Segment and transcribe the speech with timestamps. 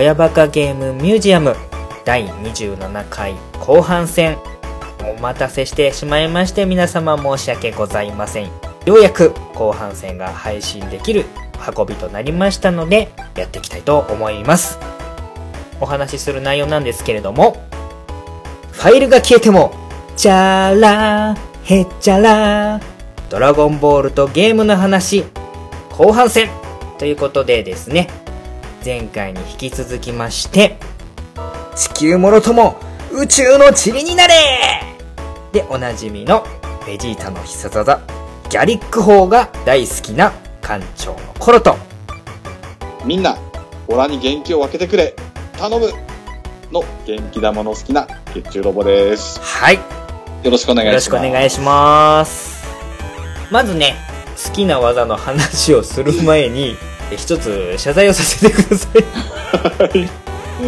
[0.00, 1.54] 親バカゲームミュージアム
[2.06, 4.38] 第27回後半戦。
[5.14, 8.46] お待たせしてしまいまして皆様申し訳ございません。
[8.86, 11.26] ようやく後半戦が配信できる
[11.76, 14.78] 運びとなりましたのでやっていきたいと思います。
[15.82, 17.62] お話しする内容なんですけれども
[18.72, 19.74] ファイルが消えても
[20.16, 22.80] チャラへっちゃら
[23.28, 25.24] ドラゴンボールとゲームの話
[25.90, 26.48] 後半戦
[26.96, 28.08] ということでですね
[28.84, 30.78] 前回に引き続きまして
[31.76, 32.76] 地球もろとも
[33.12, 34.34] 宇宙の塵になれ
[35.52, 36.44] でおなじみの
[36.86, 38.00] ベジータの必殺技
[38.48, 41.76] ギャリック砲が大好きな艦長のコロと
[43.04, 43.38] みんな、
[43.88, 45.16] オラに元気を分けてくれ
[45.58, 45.90] 頼む
[46.70, 49.40] の元気玉の好きな月中ロボです。
[49.40, 49.76] はい
[50.44, 51.10] よろしくお願いします。
[51.10, 52.64] よろしくお願いします。
[53.50, 53.96] まずね、
[54.42, 60.08] 好きな技の話をする前に、え一つ謝罪をさせてください。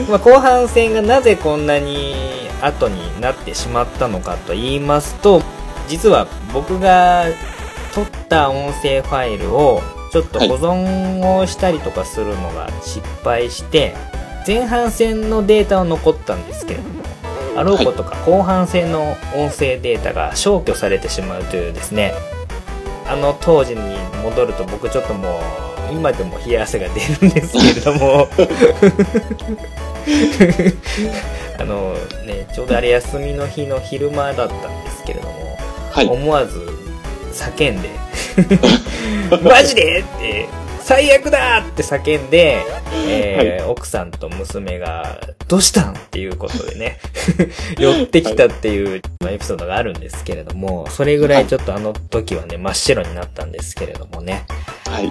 [0.09, 2.15] まあ後半戦がなぜこんなに
[2.61, 5.43] 後になってしまったのかと言いますと、
[5.89, 7.27] 実は僕が
[7.95, 9.83] 撮った音声ファイルを
[10.13, 13.95] ちょっと保存をしたりとかするのが失敗して、
[14.47, 17.03] 前半戦のデータは残ったんですけれども、
[17.55, 22.15] あろうことか後半戦の音声データが消去されてしまうというですね
[23.07, 25.41] あの当時に戻ると僕ちょっとも
[25.72, 28.29] う今でも冷や汗が出るんですけれども
[31.59, 31.95] あの
[32.27, 35.59] ねちょうどあれ休みの日の昼間だったんですけれども、
[35.93, 36.07] はい。
[36.07, 36.59] 思わず
[37.33, 37.89] 叫んで
[39.43, 40.49] 「マジで?」って
[40.83, 42.59] 「最悪だ!」って叫んで、
[43.07, 46.99] えー奥さんと娘が「どうしたん?」っていうことでね
[47.79, 54.45] 寄ってきたっていうまあエピソードがあるんですけれどもそれぐらいちょっとあの時はね真っ白になったんですけれどもね
[54.91, 55.11] はい。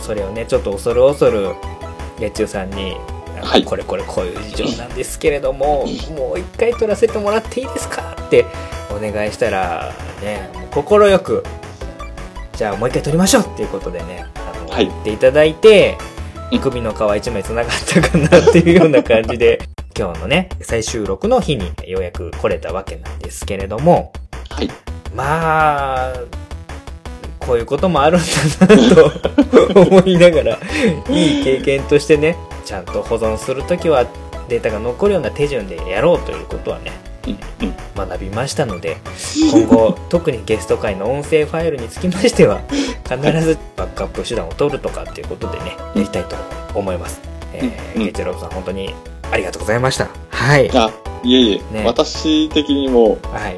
[0.00, 1.54] それをねちょっと恐る恐る
[2.18, 2.96] 月中さんに
[3.42, 3.64] はい。
[3.64, 5.86] これこれこういう事情なんですけれども
[6.16, 8.44] もう一回撮らせてもらっていいですかって
[8.90, 11.44] お願いしたらね快く
[12.56, 14.86] じゃあもう一回撮りましょうっていうことでねあの、はい。
[14.86, 15.96] 言っていただいて
[16.50, 16.58] うん。
[16.58, 19.60] 首の皮一枚つながったかなっていうような感じで
[19.96, 24.12] 今日のね再収録の日にようやく来れたわけなんですけれども
[24.50, 24.70] はい。
[25.14, 26.12] まあ、
[27.48, 29.10] こういうこともあるんだなと
[29.80, 30.58] 思いながら、
[31.08, 32.36] いい経験としてね、
[32.66, 34.04] ちゃんと保存するときは
[34.50, 36.92] データが残るような手順でやろうということはね。
[37.94, 38.96] 学びましたので、
[39.50, 46.36] 今後、特にゲスト会の音声ファイルにつきましては、必ずバックアップ手段を取るとかっていうことでね、やりたいと
[46.74, 47.20] 思います。
[47.52, 48.94] えー、うんゲチェロブさん本当に
[49.30, 50.08] ありがとうございました。
[50.30, 50.70] はい。
[50.74, 50.90] あ、
[51.22, 53.56] いえいえ、ね私的にも、はい。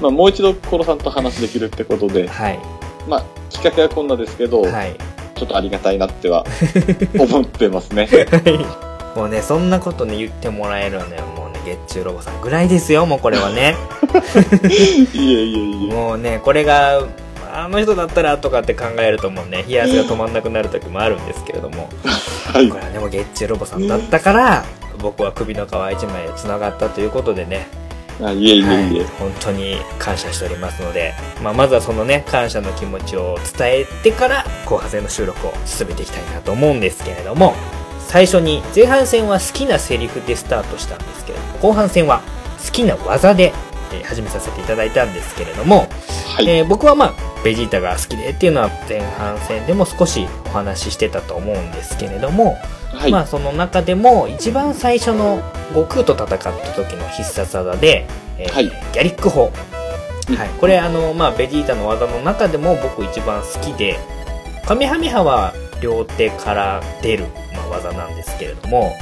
[0.00, 2.58] まあ、もう一度コロさんと話できるってことで、はい。
[3.06, 4.96] まあ、きっかけはこんなですけど、はい。
[5.36, 6.44] ちょっとありがたいなっては
[7.18, 8.08] 思ってますね。
[9.14, 11.22] もうね、そんなことね、言ってもらえるのよ。
[11.36, 13.76] もうね、月中ロボさんぐらいですよ、もうこれはね。
[15.12, 15.92] いえいえいえ。
[15.92, 17.02] もうね、これが、
[17.52, 21.88] あの人だったらとかって考えるともうね、冷や汗が止まんなくなる時もあるんですけれども、
[22.52, 22.76] はいこ。
[22.76, 24.64] れはでも月中ロボさんだったから、
[24.98, 27.68] 僕は首の皮一枚繋がったということでね、
[28.22, 28.64] あいえいえいえ。
[28.64, 37.54] はい、本当に感謝しておりますので、まあ、まずはそのね、感謝の気持ちを伝えてから、後半戦の収録を進めていきたいなと思うんですけれども、
[38.08, 42.22] 最初に前半戦は好きなセリフでスタートしたんですけれども、後半戦は
[42.64, 43.52] 好きな技で、
[43.92, 45.88] えー始めさせていただいたんですけれども、
[46.36, 46.48] はい。
[46.48, 52.56] えー僕はまあ、ベジータが好きでっていうのは前半戦でも少しお話ししてたと思うんですけれども、
[52.96, 53.12] はい。
[53.12, 58.06] まあその中でも一番最初の悟空と戦った時の必殺技で、
[58.38, 58.64] えーはい。
[58.66, 59.52] ギャリック砲、
[60.28, 60.36] うん。
[60.36, 63.98] はい、これあの、まあ、ベジータの技の中でも僕一番好きで
[64.66, 68.92] カメハメハは両手から出る、まあ、技なんですけれども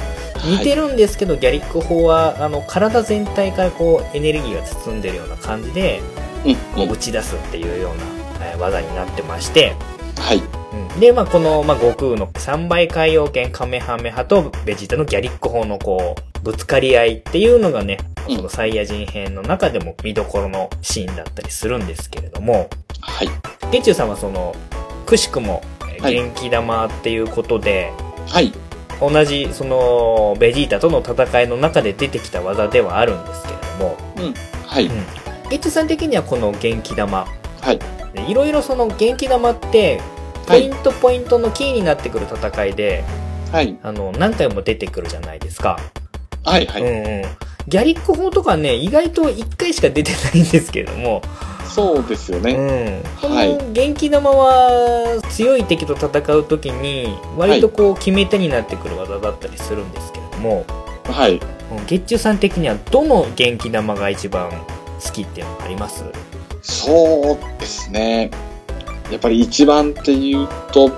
[0.45, 6.01] 似てるんですけど、ギャリック砲はあの体全体からこうエネルギーが包んでるような感じで
[6.45, 6.55] うん。
[6.55, 8.03] こう打ち出すっていうような、
[8.47, 9.75] えー技になってまして、
[10.17, 10.41] はい。
[10.75, 22.69] うんで、まあ、この、まあ、悟空の3倍海洋圏カメハメハとベジータのギャリック砲のこう、ぶつかり合いっていうのがね、うんそのサイヤ人編の中でも見どころのシーンだったりするんですけれども、
[23.01, 23.29] はい。
[23.71, 24.55] ゲチュウさんはその、
[25.05, 25.61] くしくも、
[26.01, 27.91] 元気玉っていうことで、
[28.27, 28.51] はい。
[28.99, 34.33] 同じ、その、ベジータとの戦いの中で出てきた技ではあるんですけれども、うん。
[34.65, 34.89] はい。
[35.49, 37.27] ゲチュウさん的にはこの元気玉、
[37.61, 37.79] はい。
[38.13, 40.01] でいろいろその元気玉って、
[40.45, 43.03] ポはいイントポイントのキーになってくる戦いで、
[43.51, 43.77] はい。
[43.83, 45.79] あの、何回も出てくるじゃないですか。
[46.43, 46.65] はい。
[46.65, 46.81] はい。
[46.81, 47.23] うんうん。
[47.67, 51.21] ギャリック砲とかね、意外と1回しか出てないんですけれども、
[51.67, 52.53] そうですようね。
[52.53, 53.03] ん。
[53.19, 60.63] こはいの元気玉は強い敵と戦う時に割とこう決め手になってくる技だったりするんですけれども、
[61.05, 61.39] はい。
[61.87, 64.51] 月中さん的にはどの元気玉が一番
[65.03, 66.03] 好きっていうのあります？
[66.61, 68.29] そうですね。
[69.11, 70.91] やっぱり一番っていうと、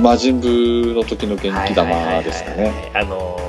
[0.00, 2.90] 魔人ブーの時の元気玉ですかね。
[2.94, 3.46] あのー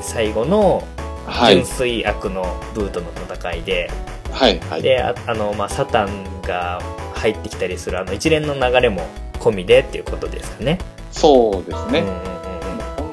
[0.00, 0.82] 最後の
[1.26, 1.66] はい純。
[1.66, 2.42] 粋悪の
[2.74, 3.90] ブーとの戦いで、
[4.32, 4.58] はい。
[4.60, 4.82] はい。
[4.82, 6.80] でああの、まあ、サタンが
[7.14, 10.78] 入ってきたりするあの一連の流れも込みでっていうことですかね。
[11.12, 12.00] そうですね。
[12.00, 12.38] うんうんうんうん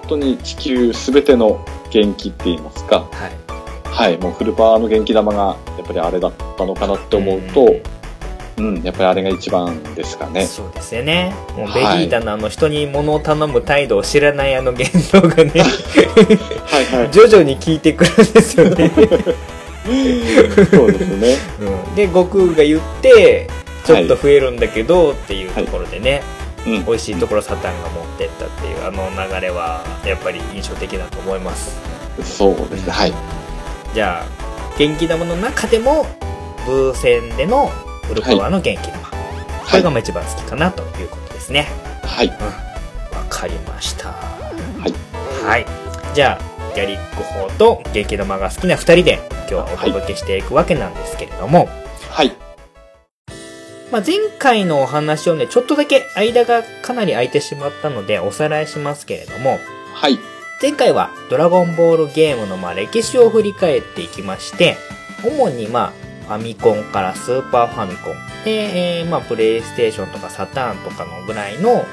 [0.06, 3.08] 本当に地球すべての元気って言いますか。
[3.12, 3.46] はい
[3.96, 4.18] はい。
[4.18, 7.82] もうフルパワーの元気玉が、やっぱりあれだったのかなって思うと、うん、
[8.84, 10.46] やっぱりあれが一番ですかね。
[10.46, 11.34] そうですよね。
[11.58, 17.12] もうベはいジータのあの人に物を頼む態度を知らないあの言動がね、はいはい。
[17.12, 18.92] 徐々に効いてくるんですよね。
[20.72, 21.36] そうですね。
[21.60, 23.50] うん、で、悟空が言って、
[23.84, 26.24] ちょっと増えるんだけど、っていうところでね、
[26.66, 26.86] うん。
[26.86, 31.78] 美味しいところサタンが持ってったっていうあの流れは、やっぱり印象的だと思います。
[32.24, 32.92] そうですね。
[32.92, 33.14] はい。
[33.94, 36.08] じゃあ、元気玉の中でも、
[36.66, 37.72] ブー戦での
[38.12, 39.10] ウルパワーの元気玉。
[39.10, 39.16] こ
[39.66, 39.92] はいれが。
[39.92, 41.68] まあ一番好きかなということですね。
[42.04, 42.30] はい。
[42.30, 42.36] わ
[43.30, 44.10] かりました。
[44.10, 44.94] はい。
[45.46, 45.66] はい。
[46.14, 51.68] じゃあ、ギャリック砲と元気玉が好きな2人で今日はお届けしていくわけなんですけれども、
[52.10, 52.34] はい。
[53.92, 59.60] まあ、前回のお話をね、ちょっとだけ間がかなり空いてしまったのでおさらいしますけれども、
[59.94, 60.20] はい。
[60.62, 64.78] 前回はドラゴンボールゲームのまあ歴史を振り返っていきまして、
[65.24, 68.14] 主にまあファミコンからスーパーファミコン、
[68.44, 71.86] で、えーまあプレイステーションとかサターンとかのぐらいの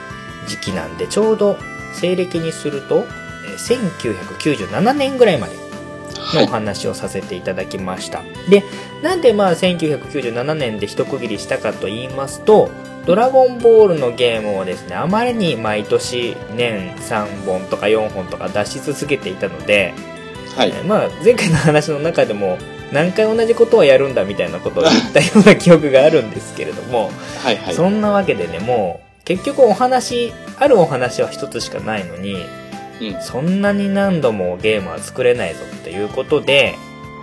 [0.49, 1.57] 時期なんで、ちょうど
[1.95, 3.05] 西暦にすると、
[3.47, 6.47] えー1997年ぐらいまでのおはい。
[6.47, 8.23] 話をさせていただきました。
[8.49, 8.63] で、
[9.03, 12.71] なんでまあ1997年で一区切りしたかと言いますと、
[13.07, 19.93] ドラゴンボールのゲームをですね、あまりに毎年年3本とか4本とか出し続けていたので、
[20.57, 20.73] はいえ。
[20.81, 22.57] ーまあ前回の話の中でも
[22.93, 27.11] 何回同じことをやるんだみたいなことを言ったような記憶があるんですけれども、
[27.43, 27.57] はい。
[27.57, 27.75] はい。
[27.75, 32.37] そんなわけでね、もう結局お話、あるお話は一つしかないのに、
[33.01, 33.23] うん。
[33.23, 36.77] そんなに何度もゲームは作れないぞっていうことで、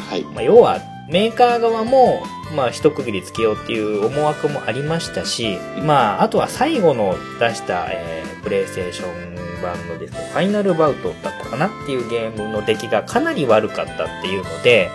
[0.09, 0.23] はい。
[0.23, 0.79] まあ、要は
[1.09, 2.23] メーカー側も、
[2.55, 14.89] まあ、一区切りつけようっていう思惑もありましたし、まあ、あとは最後の出した、えー、プレイステーション版のですね、ファイナルバウトだったかなっていうゲームの出来がかなり悪かったっていうので、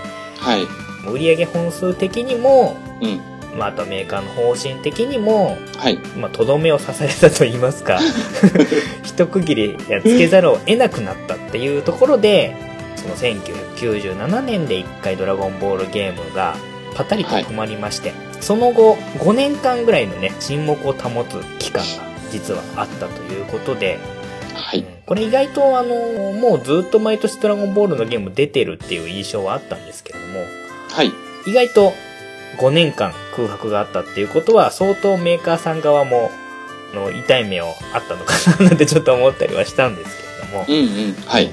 [0.45, 0.67] はい。
[1.11, 3.21] 売上本数的にも、うん。
[3.59, 5.99] まあ、あとはメーカーの方針的にも、はい。
[6.17, 8.01] まあ、とどめを刺されたと言いますか、
[9.05, 12.57] 一区切りやっつけざるを得なくなったっていうところで、
[12.97, 16.57] その1997年で1回ドラゴンボールゲームが
[16.95, 21.89] パタリと止まりまして、その後5年間ぐらいのね、沈黙を保つ期間が
[22.31, 24.25] 実はあったということで、うん
[24.55, 24.94] はい。
[25.07, 30.41] これ意外とあの、もうずっと毎年ドラゴンボールのゲーム出てるっていう印象はあったんですけれども、
[30.91, 31.13] はい。
[31.47, 31.93] 意外と
[32.59, 36.31] 5年間空白があったっていうことは相当メーカーさん側も
[36.93, 40.65] あの痛い目をあったのかななんてちょっと思ったりはしたんですけれども。
[40.67, 41.13] うんうん。
[41.27, 41.51] はい。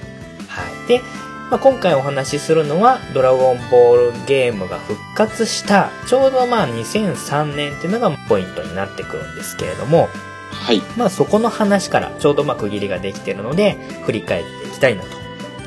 [0.48, 0.88] はい。
[0.88, 1.02] で、
[1.50, 10.08] まあ、今回お話しするのはドラゴンボールゲームが復活したちょうどまあ2003年っていうのがポイントになってくるんですけれども、
[10.52, 10.82] はい。
[10.98, 13.74] まあそこの話からちょうどまあ区切りができているので
[14.06, 15.04] 振り返っていきたいな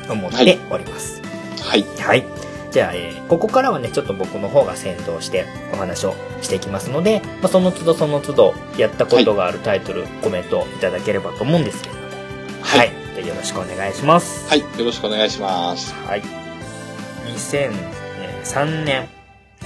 [0.07, 1.21] と思っております。
[1.63, 1.85] はい。
[1.99, 2.25] はい。
[2.71, 6.13] じゃあ、えーここからはね、ちょっと僕の方が先導してお話を
[6.43, 12.07] していきますので、まあ、その都度その都度やったことがあるタイトル、コメントいただければと思うんですけれども。
[12.61, 12.77] は。
[12.79, 14.47] はいいじゃあよろしくお願いします。
[14.47, 14.59] はい。
[14.59, 15.93] よろしくお願いします。
[16.05, 16.21] はい。
[18.43, 19.07] 2003年、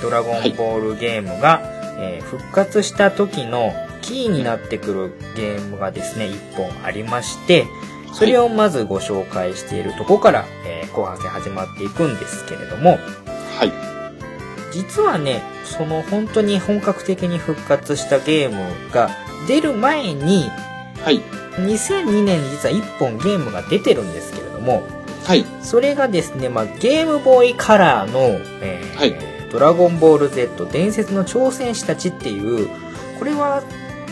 [0.02, 1.62] ドラゴンボールゲームが、
[1.98, 7.66] えー復活した時のキーになってくるゲームがですね、1本ありまして、
[8.14, 12.98] それをまずご紹介しているところから、えー後半戦始まっていくんですけれども、
[13.58, 13.72] はい。
[14.74, 19.12] 実はね、その本当に本格的に復活したゲームが
[19.48, 20.50] 出る前に、
[21.04, 21.22] はい。
[21.58, 24.84] 2002年に実は1本ゲームが出てるんですけれども、
[25.26, 25.46] はい。
[25.62, 28.20] それがですね、まあ、ゲームボーイカラーの、
[28.62, 32.70] えーはいドラゴンボール Z 伝説の挑戦士たちっていう、
[33.18, 33.64] これは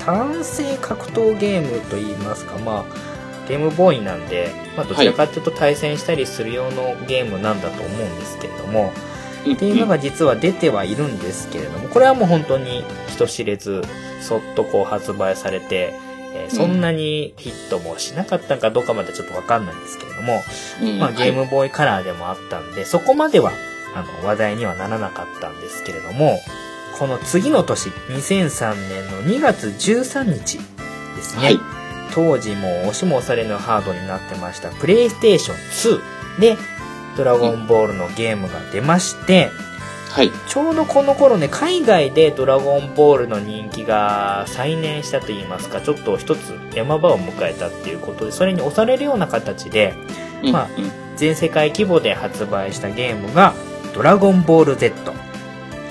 [0.07, 8.93] 単性格闘ゲームといいますか、まあ、ゲームボーイなんで、まあ、どちらかっていうと対戦したりする用のゲームなんだと思うんですけれども、
[9.41, 13.81] っていうのが実は出てはいるんですけれども、これはもう本当に人知れず、
[14.21, 15.93] そっとこう発売されて、
[16.33, 20.41] えーそんなにヒットもしなかったかどうかまでちょっとわかんないんですけれども、
[20.81, 20.99] うん。
[20.99, 23.51] まあゲームボーイカラーでもあったんで、そこまでは
[23.95, 26.39] あの話題にはならなかったんですけれども、
[26.99, 30.59] この次の年、2003年の2月13日、
[31.17, 31.43] ですね。
[31.43, 31.59] はい。
[32.13, 35.99] 当時もう押しも押されぬハードになってました、プレイステーション
[36.37, 36.57] 2で、
[37.17, 39.49] ドラゴンボールのゲームが出まして、
[40.09, 40.31] はい。
[40.47, 49.93] ちょうどこの頃ね、海外でドラゴンボールの人気が再燃したと言いますか、ちょっと一つ山場を迎えたっていうことで、それに押されるような形で、
[50.43, 53.55] うんまあうん全世界規模で発売したゲームが、
[53.95, 54.93] ドラゴンボール Z。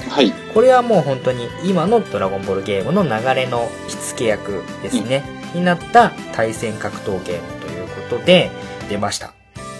[0.08, 0.32] はい。
[0.54, 5.22] これはもう本当に今のドラゴンボールゲームの流れの火付け役ですね、
[5.54, 8.50] になった対戦格闘ゲームということで
[8.88, 9.32] 出ました。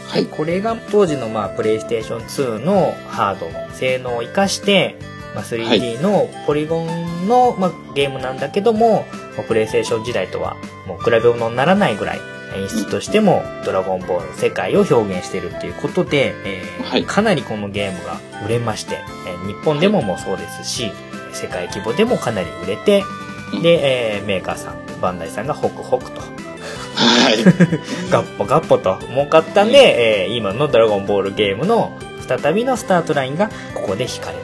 [0.09, 0.27] はい。
[0.27, 2.21] これが当時のまあプレイステーション
[2.59, 4.97] 2のハードの性能を活かして、
[5.35, 9.05] まあ、3D のポリゴンの、まあ、ゲームなんだけども、
[9.37, 10.57] まあプレイステーション時代とは
[10.87, 12.21] もう比べ物にならないぐらい
[12.57, 20.91] 演出としてもドラゴンボールの世界を表現しているっていうことで、えーはいかなりこのゲームが売れまして、えー日本でももうそうですし、
[21.33, 23.03] 世界規模でもかなり売れて、
[23.55, 27.45] うんで、えーメーカーさん、バンダイさんがホクホクとはい。
[28.11, 31.93] ガッポガッポと儲かったんで、えー今のドラゴンボールゲームの
[32.27, 34.39] 再びのスタートラインがここで引かれ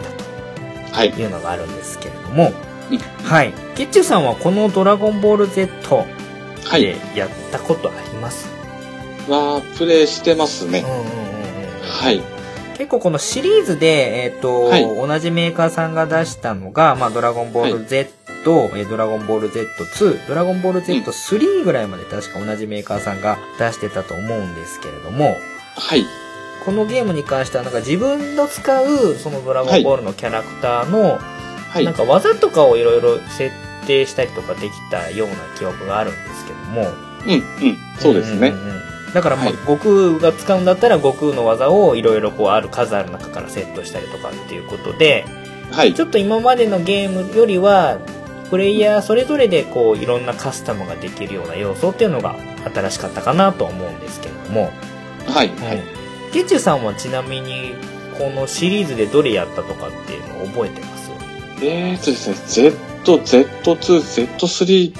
[0.92, 1.20] たはいと。
[1.20, 2.52] いうのがあるんですけれども、
[2.90, 3.52] うんはい。
[3.74, 6.06] ケッチュさんはこのドラゴンボール Z はい。
[6.70, 8.48] でやったことあります、
[9.28, 10.90] は、プレイしてますねうん。
[10.90, 11.80] うんうんうん。
[11.82, 12.20] はい。
[12.78, 25.36] 結構このシリーズで、えっ、と、はい同じメーカーさんが出したのが、まあ、ドラゴンボール Z、えードラゴンボール Z2、ドラゴンボール Z3 ぐらいまで確か同じメーカーさんが出してたと思うんですけれども、
[25.76, 26.04] はい。
[26.64, 31.18] このゲームに関してはなんか自分の使うそのドラゴンボールのキャラクターの
[31.70, 31.94] はいなん。
[31.94, 33.71] か技とかをいろいろ設定
[34.06, 36.82] したりとかできたような記憶があるんですけども。
[37.26, 37.36] うん、う
[37.72, 37.76] ん。
[37.98, 38.54] そうですねん。
[38.54, 45.26] んうんだからまあ、はい悟空が使うんだったら悟空の技をいろいろこうある数ある中からセットしたりとかっていうことで、
[45.70, 46.02] はいち。
[46.02, 47.98] ょっと今までのゲームよりは、
[48.48, 52.36] プレイヤーそれぞれでこういろんなカスタムができるような要素っていうのが
[52.74, 54.72] 新しかったかなと思うんですけれども。
[55.26, 55.48] はい。
[55.48, 55.82] ははいい。
[56.32, 57.74] ゲチュさんはちなみに、
[58.18, 61.10] このシリーズでどれやったとかっていうのを覚えてます
[61.62, 62.72] えーとですね、
[63.04, 64.94] Z2、Z3、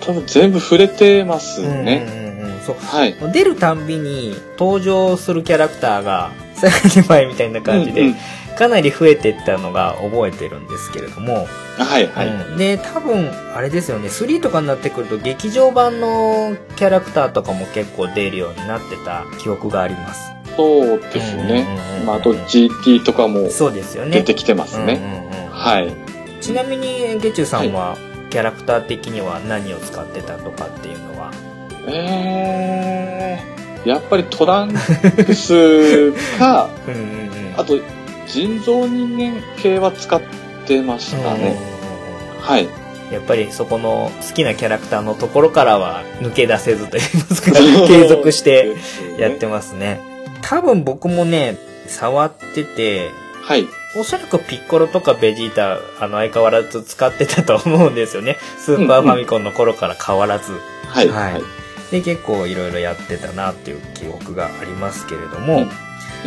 [0.00, 2.06] 多分全部触れてますね。
[2.08, 2.60] うんうんうん。
[2.60, 2.76] そう。
[2.76, 3.14] はい。
[3.32, 11.46] 出るたんびに登場するキャラクターが、さらに前みたいな感じでうんうん、かなり増えてったのが覚えてるんですけれども、
[11.78, 12.28] はい、はい。
[12.28, 20.32] うんで、多分、あれですよね、3とかになってくると劇場版のキャラクターとかも結構出るようになってた記憶があります。
[20.56, 21.66] そうですね。
[22.06, 24.10] まあ、あと GT とかもそうですよね。
[24.10, 24.94] 出てきてますね。
[24.94, 26.01] うんうんはい。
[26.42, 27.96] ちなみに、ゲチュさんは、
[28.30, 31.30] キャラクター的には何を使ってたとかっていうのは？
[31.88, 37.04] えー、やっぱりトランクスか、 うんうんう
[37.56, 37.60] ん。
[37.60, 37.78] あと、
[38.26, 40.20] 人造人間系は使っ
[40.66, 41.56] てましたね。
[42.40, 42.68] はい。
[43.12, 47.52] やっぱりそこの好きなキャラクターのところからは抜け出せずと言いますか、
[47.86, 48.74] 継続して
[49.18, 50.00] やってますね。
[50.40, 51.56] 多分僕もね、
[51.86, 53.10] 触ってて、
[53.42, 53.66] はい。
[53.96, 58.38] おそらくピッコロとかベジータ、あの相変わらず使ってたと思うんですよね。
[58.58, 60.52] スーパーファミコンの頃から変わらず。
[60.86, 61.08] はい。
[61.08, 61.42] はいはい。
[61.90, 65.70] で、結構いろいろやってたなっていう記憶がありますけれども、うん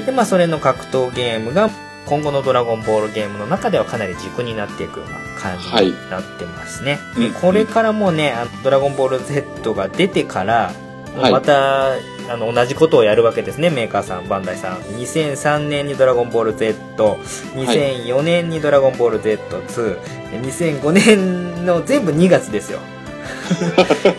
[0.06, 1.70] で、まあそれの格闘ゲームが
[2.06, 7.00] 今後のドラゴンボールゲームの中ではかなり軸になっていくような感じになってますね。
[7.18, 10.72] うんこれからもね、ドラゴンボール Z が出てから、
[11.18, 11.94] はいまた、
[12.30, 14.78] あの、同じことをやるわけですね、メーカーさん、バンダイさん。
[14.80, 16.76] 2003年にドラゴンボール Z、
[17.56, 20.00] 2004年にドラゴンボール Z2、
[20.32, 22.80] で2005年の全部2月ですよ。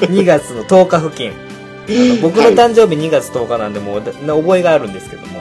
[0.08, 1.30] 2月の10日付近。
[1.30, 5.40] あの僕の誕生日2月10日なんで、もうだ覚えがあるんですけども、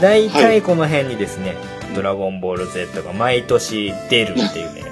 [0.00, 0.42] 大はい。
[0.42, 1.56] 体この辺にですね、
[1.94, 4.84] ドラゴンボール Z が毎年出るっていうね。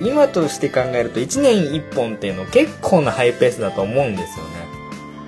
[0.00, 4.57] 今として考えると1年1本っていうの結構なハイペースだと思うんですよね。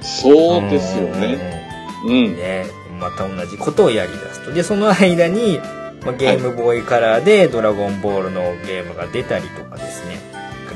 [0.00, 1.60] そうですよね。
[2.04, 2.36] うんうん。。
[2.36, 2.66] ね、
[2.98, 4.52] また同じことをやり出すと。
[4.52, 5.60] で、その間に、
[6.04, 10.18] まあ、ゲームボーイカラーでドラゴンボールのゲームが出たりとかですね。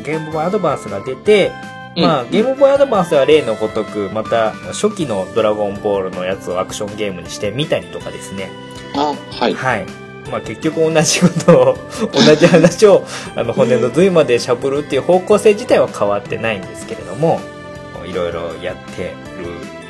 [0.04, 1.50] ゲームボーイアドバンスが出て、
[1.96, 8.50] まあ、ゲームボーイアドバンスは例のごとく、また初期のドラゴンボールのやつをアクションゲームにしてみたりとかですね。
[8.94, 9.54] あ、はい。
[9.54, 9.86] はい。
[10.30, 11.76] まあ結局同じことを、
[12.12, 13.04] 同じ話を、
[13.36, 17.40] あの骨の髄までしゃぶるっていう方向性自体は変わってないんですけれども、
[18.06, 19.14] いろいろやって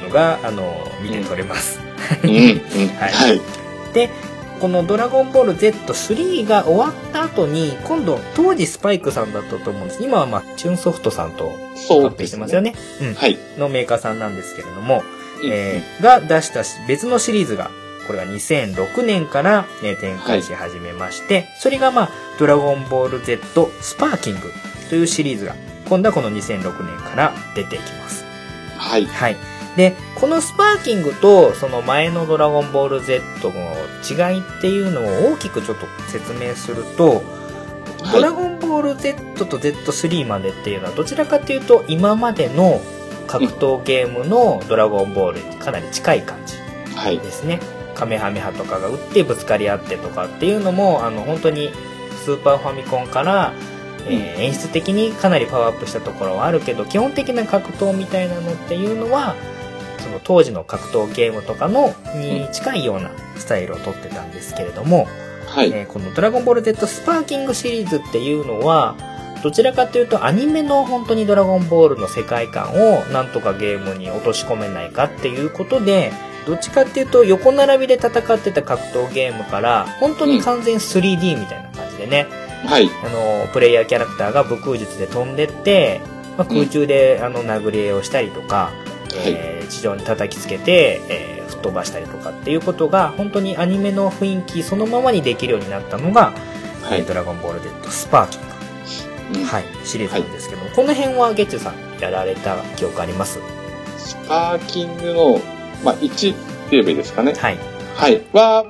[0.00, 1.78] るのが、あの、見て取れます。
[2.22, 2.36] うん、うん。
[2.36, 3.40] はいはい。
[3.92, 4.10] で、
[4.60, 10.02] このドラゴンボール Z3 が終わった後に、今度、当時スパイクさんだったと思うんです。
[10.02, 11.52] 今はまあ、チューンソフトさんと
[11.88, 12.26] 合併。
[12.26, 12.74] してますよね。
[13.02, 13.14] うん。
[13.14, 13.38] はい。
[13.58, 15.02] のメーカーさんなんですけれども、
[15.42, 17.70] うんえーが出した別のシリーズが、
[18.06, 24.52] これが2006年から、えー展開し始めまして、それがまあ、ドラゴンボール Z スパーキング
[24.88, 25.54] というシリーズが
[25.88, 28.24] 今度はこの2006年から出てきます。
[28.76, 29.06] はい。
[29.06, 29.36] はい。
[29.76, 33.22] で、このスパーキングとその前のドラゴンボール Z
[33.52, 33.74] の
[34.30, 37.22] 違いっていうのを大きくちょっと説明すると、はい
[38.12, 42.82] ドラゴンボール Z と Z3 までっていうのはどちらかというと今までの
[43.26, 46.56] 格闘ゲームのドラゴンボールにかなり近い感じ
[46.94, 47.18] はい。
[47.18, 47.60] ですね。
[47.94, 51.70] カメハメハとかが打ってぶつかり合ってとかっていうのも、あの、本当に
[52.24, 53.54] スーパーファミコンから、
[54.06, 59.34] えー演出的にかなりパワーアップしたところはあるけど、基本的な格闘みたいなのっていうのは、
[59.98, 65.06] その当時の格闘ゲームとかのに近いようなスタイルをとってたんですけれども、
[65.46, 65.70] はい。
[65.72, 68.96] えーこのドラゴンボール Z スパーキングシリーズっていうのは、
[69.42, 76.12] どちらかというとアニメの本当にドラゴンボールの世界観をなんとかゲームに落とし込めないかっていうことで、
[76.46, 82.26] どっちかっていうと横並びで戦ってた格闘ゲームから本当に完全 3D みたいな感じでね、
[82.66, 82.88] はい。
[83.04, 86.00] あの、プレイヤーキャラクターが武空術で飛んでって、
[86.36, 88.72] まあ、空中であの殴り合いをしたりとか、
[89.24, 96.32] えー地上に叩きつけて、えー吹っ飛ばしたりとかっていうことが本当にアニメの雰囲気そのままにできるようになったのが、
[96.82, 97.00] はい。
[97.00, 98.40] えードラゴンボール Z スパーキン
[99.34, 103.38] グ、うんはい、シリーズなんですけど、この辺はゲッチュさんやられた記憶あります？
[103.98, 105.40] スパーキングの、
[105.84, 106.40] まあ、1って
[106.72, 107.32] 言えばいいですかね。
[107.34, 107.58] はい。
[107.94, 108.22] はい。
[108.32, 108.66] は、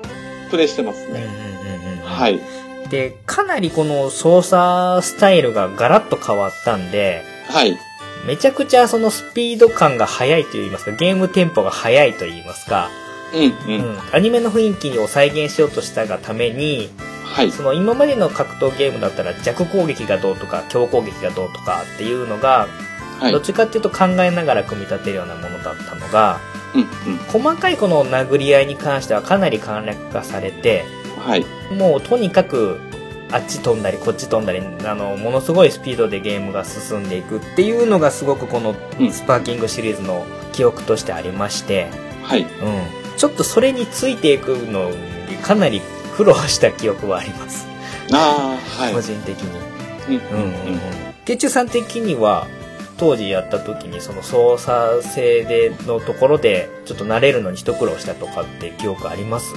[0.50, 1.26] プレイしてますうんうんね。
[1.26, 2.40] うんうんはい。
[2.94, 7.76] で、かなりこの操作スタイルがガラッと変わったんで、はい。
[8.24, 12.90] めちゃくちゃそのスピード感が速いと言いますか、ゲームテンポが速いと言いますか、
[13.34, 13.84] うん、うん。
[13.84, 16.88] うん、アニメの雰囲気を再現しようとしたがために、
[17.24, 17.50] はい。
[17.50, 22.68] その今までの格闘ゲームだったら弱攻撃がどうとか強攻撃がどうとかっていうのが、
[23.18, 23.32] はい。
[23.32, 26.38] どっちかっていうと考えながら組み立てるようなものだったのが、
[26.74, 27.18] うん、うん。
[27.26, 30.84] 細かいこの殴り合いに関してはかなり簡略化されて、
[31.24, 31.44] はい。
[31.74, 32.78] もうとにかく
[33.32, 41.88] あっち飛んだりこっち飛んだり、あの、ものすごいスピードでゲームが進んでいくっていうのがすごくこのうんスパーキングシリーズの記憶としてありまして、
[42.22, 42.42] はい。
[42.42, 42.48] うん。
[43.16, 44.96] ちょっとそれについていくのに
[45.42, 45.80] かなり
[46.16, 47.66] 苦労した記憶はあります。
[48.12, 48.94] ああ、はい。
[48.94, 49.58] 個人的に。
[50.08, 52.46] うん、うん、うんうんさん的には、
[52.96, 59.54] 当時やった時にその操作性でのところでちょっと慣れるのに一苦労したとかって記憶あります？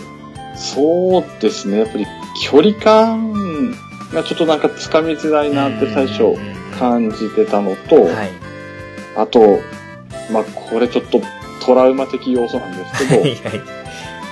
[0.57, 1.79] そうですね。
[1.79, 2.05] やっぱり
[2.41, 3.71] 距離感
[4.13, 6.35] がちょっとなんかつかみづらいなって最初
[6.77, 8.31] 感じてたのと、はい。
[9.15, 9.59] あと、
[10.31, 11.21] まあ、これちょっと
[11.65, 13.61] トラウマ的要素なんですけど、はいはい。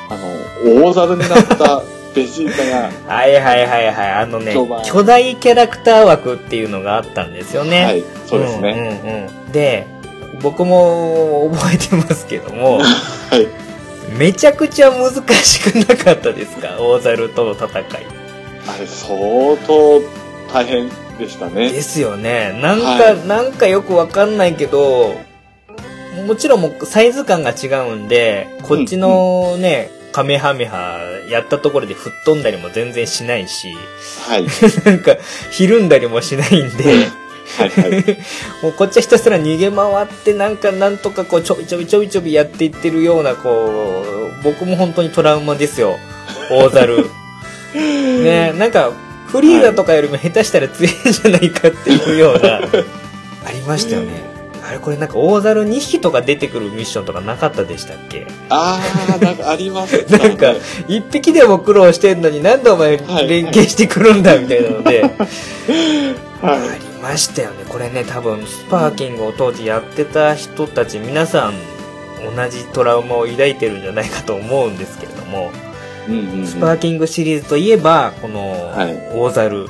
[0.10, 1.84] あの、大猿になった
[2.14, 4.12] ベジータが、 はいはいはいはい。
[4.12, 7.84] あのね巨大キャラクター枠っていうのがあったんですよね。
[7.84, 8.74] はい、そうですね。
[8.74, 9.52] んうんうん。
[9.52, 9.88] で、
[10.42, 12.84] 僕も覚えてますけども、 は
[13.38, 13.65] い。
[14.18, 15.12] めちゃくちゃ難
[15.44, 16.78] しくなかったですか？
[16.80, 17.84] 大猿との戦い。
[18.68, 19.18] あれ、相
[19.68, 20.02] 当
[20.54, 21.72] 大変でしたね。
[21.72, 22.58] ですよね。
[22.62, 25.16] なんか、はいなんかよくわかんないけど、
[26.28, 33.76] もちろんもうサイズ感が違うんで、こっちのね、カメハメハやったところで吹っ飛んだりも全然しないし、
[34.28, 34.46] はい。
[34.86, 35.18] なんか、
[35.52, 36.84] ひるんだりもしないんで、
[37.58, 38.18] はい、はい。
[38.64, 44.04] もうこっちはひたすら逃げ回ってなんかなんとかこうちょびちょびちょびちょびやっていってるようなこ
[44.40, 45.98] う、僕も本当にトラウマですよ。
[46.52, 47.06] 大猿。
[47.74, 48.92] ねなんか、
[49.28, 52.58] フリーザとかよりも下手したら強いんじゃないかっていうような、
[53.46, 54.34] ありましたよね。
[54.68, 58.26] あれこれなんか大猿2匹とか出てくるミッションとかなかったでしたっけ？
[58.50, 60.56] あー、なんかありますねなんか、
[60.88, 65.04] 一匹でも苦労してんのになんでお前はい連携してくるんだみたいなので、
[66.42, 67.66] あ はりましたよね。
[67.70, 71.54] これね、多分、スパーキングを当時やってた人たち、皆さん、
[72.36, 75.52] 同じトラウマを抱いてるんじゃないかと思うんですけれども、
[76.08, 76.12] い。
[76.12, 76.48] うんうんうん。
[76.48, 79.68] スパーキングシリーズといえば、このはい、大猿。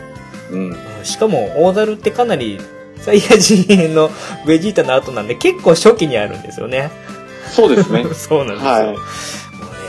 [0.51, 0.69] うん。
[0.69, 2.59] うんしかも、大猿ってかなり、
[2.99, 4.09] サイヤ人の
[4.47, 6.89] ベジータの後なんで、結構初期にあるんですよね。
[7.51, 8.05] そうですね。
[8.15, 8.71] そうなんですよ。
[8.71, 8.99] はいもうね、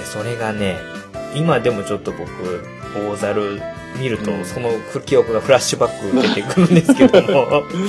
[0.04, 0.76] それがね、
[1.34, 2.26] 今でもちょっと僕、
[2.94, 3.62] 大猿
[3.96, 4.70] 見るとう、んその
[5.04, 7.64] 記憶がフラッシュバック出てくるんですけども。
[7.68, 7.86] うんうん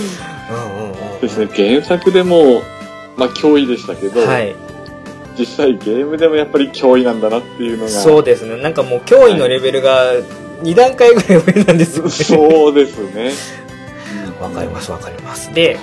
[0.80, 1.20] うんうん。
[1.22, 1.48] ですね。
[1.54, 2.62] 原作でも、
[3.16, 4.56] まあ、脅威でしたけど、はい。
[5.38, 7.90] 実際ゲームでもやっぱり脅威なんだなっていうのが。
[7.90, 8.62] そうですね。
[8.62, 10.14] なんかもう脅威のレベルが
[10.64, 12.12] 2段階ぐらい上なんですよね。
[12.12, 13.32] そうですね。
[14.42, 15.54] わかりますわかります。
[15.54, 15.78] で、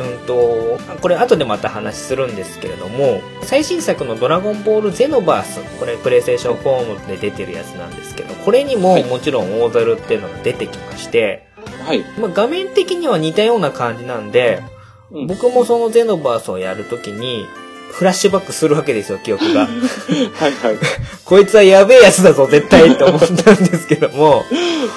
[0.00, 11.46] うんと、これ後でまた話するんですけれども、最新作のドラゴンボールゼノバース、これプレイステーション4で出てるやつなんですけど、これにもはいもちろん大猿っていうのが出てきまして、
[11.86, 12.04] はい。
[12.18, 14.80] まあ、画面的には似たような感じなんで、うん
[15.26, 17.44] 僕もそのゼノバースをやるときに、
[17.92, 19.62] フラッシュバックするわけですよ、記憶が。
[19.66, 20.78] はいはい。
[21.24, 24.44] こいつはやべえやつだぞ、絶対って思ったんですけども、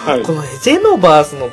[0.06, 0.22] はい。
[0.22, 1.50] このゼノバースの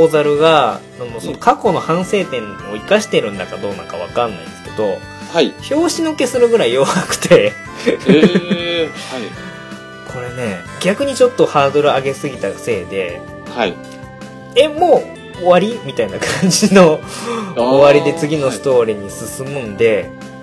[0.00, 4.98] 大猿が、そのその過去の反省点を生かしてるんだかどうなのかわかんないんですけど、
[5.32, 5.52] はい。
[5.70, 7.52] 表紙のけするぐらい弱くて、
[8.06, 8.90] えー、
[10.12, 13.20] これね、逆にちょっとハードル上げすぎたせいで、
[13.54, 13.70] はい。
[13.70, 13.76] はい。
[14.56, 15.02] え、も
[15.36, 15.80] う終わり？
[15.84, 17.00] みたいな感じの
[17.56, 20.33] 終わりで次のストーリーに進むんで、うんうん。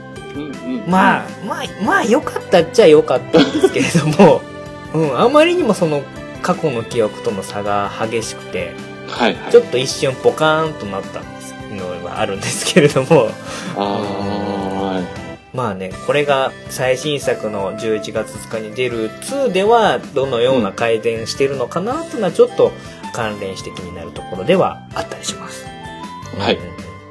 [0.88, 4.41] まあ、まあ、まあ良かったっちゃ良かったんですけれども、
[4.94, 6.04] うん、あまりにもその
[6.41, 8.74] 過去の記憶との差が激しくて、
[9.08, 9.52] はいはい。
[9.52, 13.30] ちょっと一瞬ポカーンとなったんですのはあるんですけれども、
[13.76, 15.02] あ
[15.54, 22.72] まあね、これが最新作の11月2日に出る2ではどのような改善してるのかなっていうのはちょっと
[23.13, 25.65] 関連して気になるところではあったりします。
[26.38, 26.58] はい。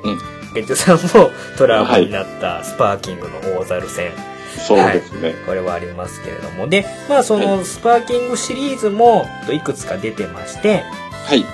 [0.04, 0.12] うん。
[0.12, 0.39] うん
[0.76, 5.34] さんもトラウマになったスパーキングの大猿戦、ー、そうですね。
[5.46, 6.68] これはありますけれども。
[6.68, 10.82] で、まあそのスパーキングシリーズもいくつか出てまして、
[11.26, 11.44] はい。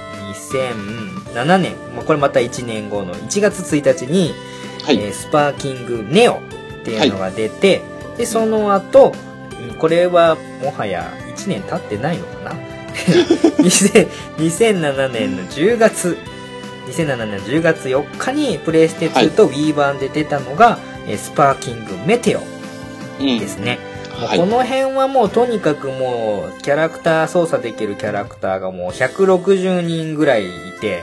[0.51, 4.33] 2007年、まあ、これまた1年後の1月1日に、
[4.85, 4.99] はい。
[4.99, 6.39] えースパーキングネオっ
[6.85, 7.83] ていうのが出て、
[8.17, 9.27] で、その後、うん
[9.79, 12.53] これはもはや1年経ってないのかな？
[13.59, 16.17] 2000 2007年の10月、
[16.87, 22.41] 2007年の10月4日にプレイステ2と Wii 版で出たのが、えースパーキングメテオ
[23.21, 23.39] うん。
[23.39, 23.79] ですね。
[24.21, 24.39] もうはい。
[24.39, 24.47] こ。
[24.47, 31.03] の辺はもうとにかくもうキャラクター操作できるキャラクターがもう160人ぐらいいて、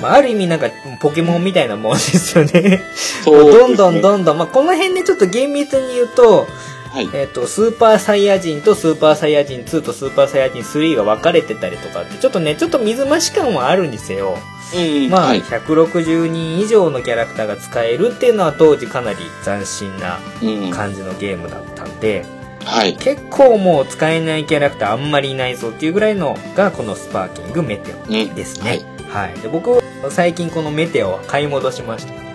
[0.00, 2.82] まあ、ある意味なんかポケモンみたいなもんですよね。
[3.24, 6.46] どんどんどんどん、まあ、この辺でちょっと厳密に言うと、
[6.90, 7.08] はい。
[7.14, 14.36] えっ、と、スーパーサイヤ人とスーパーサイヤ人2とスーパーサイヤ人3が分かれてたりとかって、ちょっとね、ちょっと水増し感はあるんですよ。
[14.74, 15.08] うん。
[15.08, 15.42] まあ、はい。
[15.42, 20.70] 160人以上のキャラクターが使えるっていうのは当時かなり斬新なうん。
[20.70, 22.26] 感じのゲームだったんで、
[22.64, 22.96] はい。
[22.96, 27.96] 結構もう使えないキャラクターあんまりいないぞっていうぐらいのがこのスパーキングメテう
[28.28, 28.80] んオですね。
[29.08, 29.34] はい。
[29.40, 32.29] で僕、最近このメテオは買い戻しました。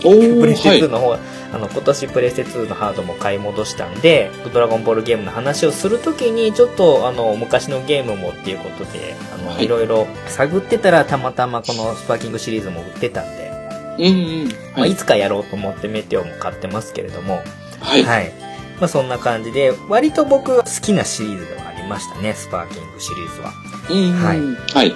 [0.00, 0.88] プレステ2はい。
[0.88, 13.50] の方、あの、今年プレステ2のハードも買い戻したんで、ドラゴンボールゲームの話をするときに、ちょっと、あの、昔のゲームもっていうことで、あの、はいいろいろ探ってたら、たまたまこのスパーキングシリーズも売ってたんで、
[13.98, 14.08] うんう
[14.44, 14.48] ん。
[14.48, 14.94] まあ、はいい。
[14.96, 17.42] つかやろうと思ってメテオも買ってますけれども、
[17.80, 18.02] はい。
[18.04, 18.32] はい。
[18.80, 23.52] まあ、そんな感じで、割と僕好きなシリーズではありましたね、スパーキングシリーズは。
[23.90, 24.12] うん。
[24.12, 24.38] はい
[24.74, 24.94] はい。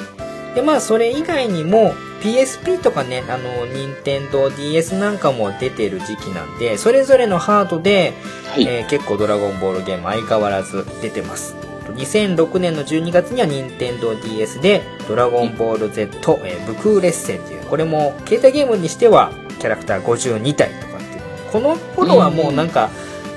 [0.55, 8.15] で、まあ、それ以外にも、PSP とかね、あの、任天堂 DS なんかも出てる時期なんで、それぞれのハードで、
[8.47, 8.65] はい。
[8.67, 11.55] えー結構ドラゴンボールゲーム相変わらず出てます。
[11.97, 21.21] 2006年の12月には任天堂 DS で、ドラゴンボール Z、えー、ブクーレッセンっていう、これも携帯ゲームにしてはキャラクター52体とかっていう。
[21.53, 22.89] この頃はもうなんか、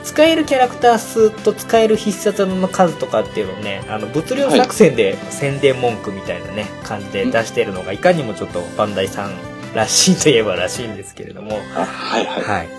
[0.08, 9.36] 使えるキャラクター数と使える必殺技の数とかっていうのをね、あの、物量作戦で宣伝文句みたいなね、感じで出してるのが、いかにもちょっとバンダイさん
[9.76, 12.44] らしいといえばらしいんですけれども、あはいはい。
[12.44, 12.70] はい。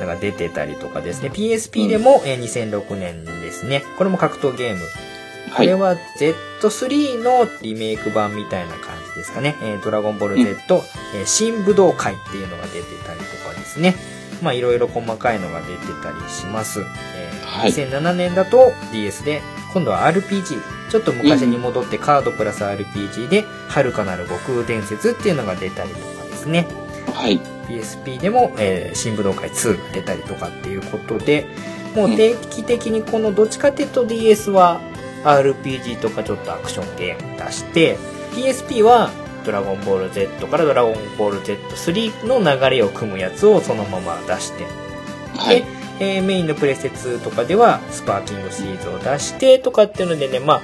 [0.00, 1.30] なんか出てたりとかですね。
[1.32, 3.82] PSP でも、えー2006年ですね。
[3.98, 4.80] これも格闘ゲーム。
[4.80, 4.86] こ
[5.56, 5.66] はい。
[5.66, 5.96] れは
[6.60, 9.56] Z3 のリメイク版みたいな感じですかね。
[9.62, 10.84] えードラゴンボール Z、
[11.16, 13.94] えー新武道会っていうのが出てたりとかですね。
[14.42, 16.80] まあいろいろ細かいのが出てたりします。
[16.80, 19.40] えーはい2007年だと DS で、
[19.72, 20.60] 今度は RPG。
[20.90, 26.66] ちょっと昔に戻ってカードプラス RPG で、遥かなる悟空伝説っていうのが出たりとかですね。
[27.14, 27.40] はい。
[27.68, 31.46] PSP でも、えー新武道会2が出たりとかっていうことで、
[31.96, 34.80] もう定期的にこのどっちかっていうと DS は
[35.24, 37.96] RPG とかちょっとアクションゲーム出して、
[38.34, 39.10] PSP は
[39.48, 44.64] ドラゴンボール Z からドラゴンボール Z3 の流れを組むやつをそのまま出して、
[45.36, 45.64] はい。
[46.00, 50.60] えーメインのプレステ2とかではスパーキングシリーズを出してとかっていうのでね、ま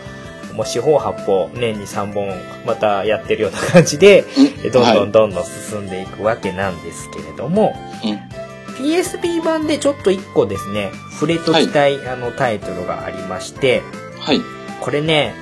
[0.53, 2.29] あ、もう四方八方年に3本
[2.67, 4.25] またやってるような感じで、
[4.63, 4.71] うん。
[4.71, 5.07] どんどはい。
[5.07, 8.85] んどんどん進んでいくわけなんですけれども、うん。
[8.85, 13.83] PSP 版でちょっと一個ですね、触れときたい、あのタイトルがありまして、
[14.21, 14.43] はい。
[14.81, 15.35] これね、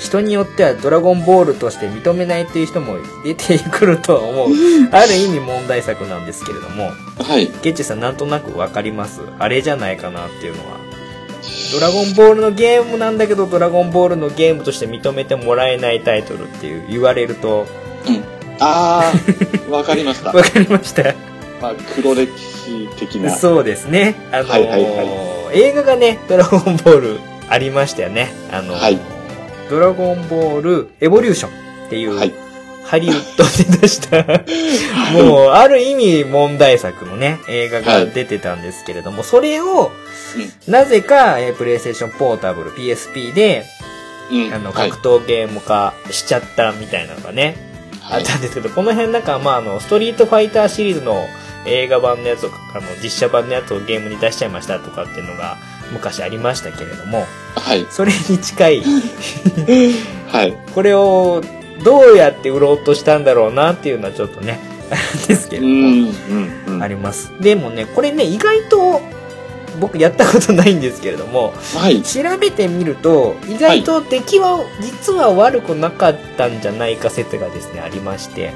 [0.00, 4.48] 人によってはドラゴンボールとして認めないという人も出てくるとは思う。
[4.90, 7.46] ある意味問題作なんですけれども、はい。
[7.62, 10.80] ゲッチェさんなんとなくわかりますあれじゃないかなっていうのは。
[11.72, 17.66] ドラゴンボールのゲームなんだけど、ドラゴンボールのゲームとして認めてもらえないタイトルっていう言われると、
[18.58, 20.32] あー、わかりました。
[20.32, 21.14] わかりました？
[21.62, 23.30] まあ、黒歴史的な。
[23.30, 24.16] そうですね。
[24.32, 28.32] あのーはいはいは映画がね、ドラゴンボールありましたよね。
[28.50, 28.98] あのーはい
[29.70, 32.34] ドラゴンボールエボリューションっていう、はい。
[32.84, 34.42] ハリウッドで出した、
[35.22, 39.92] もう、ある意味問題作のね、映画が出てたんですけれども、それを、
[40.66, 43.64] なぜか、えープレイステーションポータブル PSP で、
[44.32, 44.52] うん。
[44.54, 44.90] あの、はい。
[44.90, 47.56] 格闘ゲーム化しちゃったみたいなのがね、
[48.02, 48.22] あはい。
[48.22, 51.26] ったんですけど、この辺なんか、まあ、あの、ストリートファイターシリーズの
[51.66, 55.58] 映画版のやつを、あの、実写版のやつをゲームに出しちゃいましたとかっていうのが
[55.92, 57.26] 昔ありましたけれども、
[57.56, 57.86] はい。
[57.90, 58.82] それに近い、
[60.28, 60.56] はい。
[60.74, 61.42] これを
[61.84, 64.60] どうやって売ろうとしたんだろうなっていうのはちょっとね、
[65.28, 65.84] ですけれども、うん、
[66.66, 66.82] うん、うん。
[66.82, 67.32] あります。
[67.40, 69.00] でもね、これね、意外と、
[69.78, 72.02] 僕やったことないんですけれども、はい。
[72.02, 78.52] 調べてみると、意外と出来は、実は悪くなかったんじゃないか説がですね、ありまして。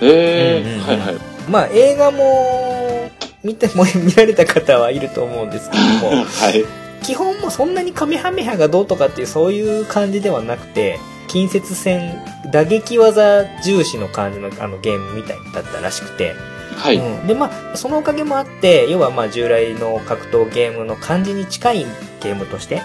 [0.00, 1.16] えうんうんうんー、はい、はい。
[1.48, 3.10] まあ、映画も、
[3.44, 6.64] 見ても、見られた方はいると思うんですけども、 はい。
[7.04, 16.34] 基本もそんなにカメハメハがどうとかっていうそういう感じではなくて、近接戦、打撃技重視の感じのあのゲームみたいだったらしくて、
[16.76, 16.96] はい。
[16.96, 21.86] うん、でまあそのおかげもあって要はまあ従来の格闘ゲームの感じに近い
[22.22, 22.82] ゲームとして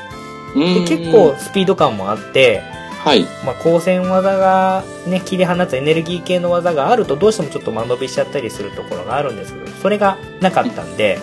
[0.55, 2.61] うんで結構、スピード感もあって、
[3.03, 3.23] はい。
[3.45, 11.19] まあ、光線技がね切り放つエネルギー系の技があるとどうしてもちょっと間延びしちゃったりするところがあるんですけどそれがなかったんで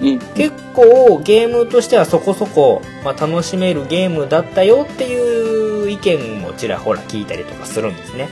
[0.00, 0.18] うん。
[0.18, 8.28] 結構ゲームとしてはそこそこ、まあ、楽しめるゲームだったよっていう意見もちらほら聞いたりとかするんですね、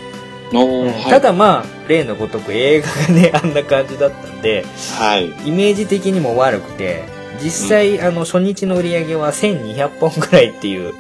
[0.53, 1.05] おーはい。
[1.11, 4.65] ただまあ例のごとく映画がね あんな感じだったんで
[4.99, 5.27] はい。
[5.45, 7.05] イメージ的にも悪くて、
[7.43, 10.95] 実際、あの、初日の売り上げは1200本くらいっていう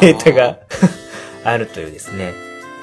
[0.00, 0.58] データが
[1.50, 2.34] あるというですね。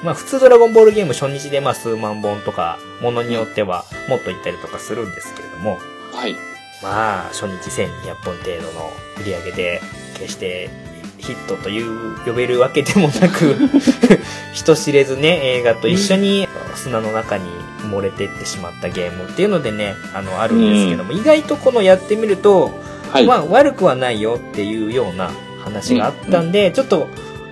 [0.02, 5.78] まあ普通ドラゴンボールゲーム初日でまあ数万本とか、ものによってはもっといったりとかするんですけれども、
[6.12, 6.36] はい。
[6.82, 9.80] まあ初日1200本程度の売り上げで、
[10.14, 10.70] 決して
[11.18, 13.56] ヒットという呼べるわけでもなく、
[14.54, 17.44] 人知れずね、映画と一緒に砂の中に
[17.82, 22.72] 漏れてってしまったゲームっていうのでね、あの、あるんですけども、意外とこのやってみると、
[23.12, 23.26] はい。
[23.26, 25.30] まあ悪くはないよっていうような
[25.64, 27.08] 話があったんで、ちょっと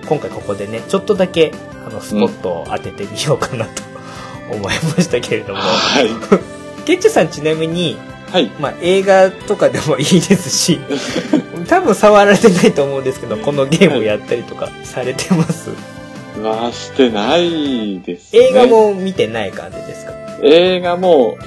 [0.07, 1.51] 今回ここでね、ちょっとだけ
[1.85, 3.71] あのスポットを当ててみようかなと
[4.51, 6.07] 思いましたけれども、はい。
[6.85, 7.97] ケッチュさんちなみに、
[8.31, 8.49] はい。
[8.59, 10.79] まあ映画とかでもいいですし、
[11.67, 15.69] 多分触られてないと思うんですけど、このゲームをやったりとかされてます？
[16.41, 18.49] はしてないですね。
[18.49, 20.11] 映画も見てない感じですか？
[20.43, 21.37] 映画も、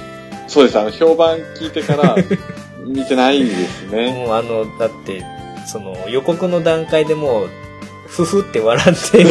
[0.47, 0.77] そうです。
[0.79, 2.15] あの、評判聞いてから
[2.85, 4.11] 見てないですね。
[4.11, 5.23] もうあの、だって、
[5.65, 7.49] その予告の段階でもう、
[8.11, 9.25] ふふって笑って。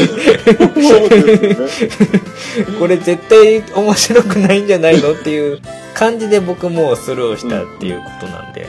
[2.78, 5.60] これ絶対面白くないんじゃないのっていう
[5.94, 8.66] 感じで僕もうスルーしたっていうことなんで、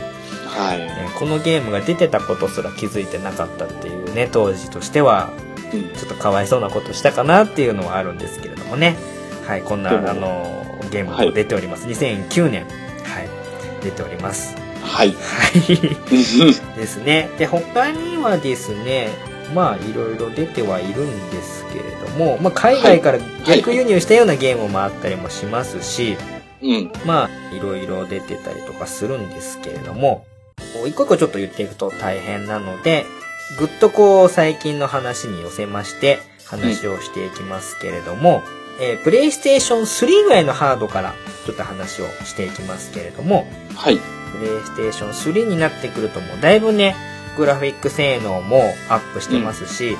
[0.47, 0.79] はい。
[0.79, 5.51] ねこのゲームが出てたことすら気づいてなかったっていうね、当時としては、うん
[5.95, 8.97] ちょっとかわいそうなことしたかなっていうのはあるんですけれどもね。
[9.47, 11.87] はい、こんな、あの、ゲームも出ております。
[11.87, 13.29] 2009年、はい、
[13.81, 14.55] 出ております。
[14.83, 15.09] はい。
[15.09, 15.77] はい。
[16.77, 17.29] ですね。
[17.37, 19.09] で、他にはですね、
[19.53, 26.17] まあ、いろいろ出てはいるんですけれども、まあ、海外から逆輸入したようなゲームもあったりもしますし、
[26.61, 26.91] うん。
[27.05, 30.25] まあ、いろいろ出てたりとかするんですけれども、
[30.87, 33.05] 一個一個ちょっと言っていくと大変なので、
[33.59, 38.41] ぐっとこう、最近の話に寄せまして、話をしていきますけれども、
[38.81, 41.13] えー、プレイステーション3ぐらいのハードから
[41.45, 43.97] ちょっと話をしていきますけれども、はい。
[43.97, 46.95] プレイステーション3になってくるともうだいぶね、
[47.37, 49.97] グラフィック性能もアップしてますし、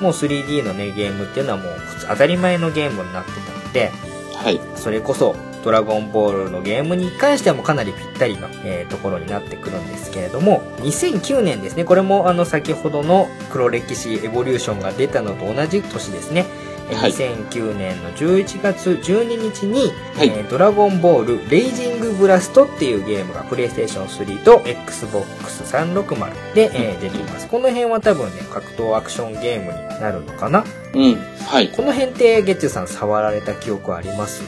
[0.00, 3.92] もう 3D のね、ゲームっていうのはもう普通当たり前のゲームになってたので、
[4.34, 4.60] はい。
[4.76, 5.34] それこそ
[5.64, 16.46] ドラゴンボールのゲームに関してはもうかなりぴったりの、えーところになってくるんですけれども、2009年ですね、これもあの先ほどの黒歴史エボリューションが出たのと同じ年ですね。
[16.90, 27.48] えーはい2009年の11月12日に、はいえードラゴンボールレイジングブラストっていうゲームがプレイステーション3と Xbox360 で、えー出ています。
[27.48, 30.64] この辺は多分ね、格闘アクションゲームになるのかな？
[30.94, 31.14] うん。
[31.46, 31.70] はい。
[31.70, 34.42] この辺ってゲッチュさん触られた記憶あります？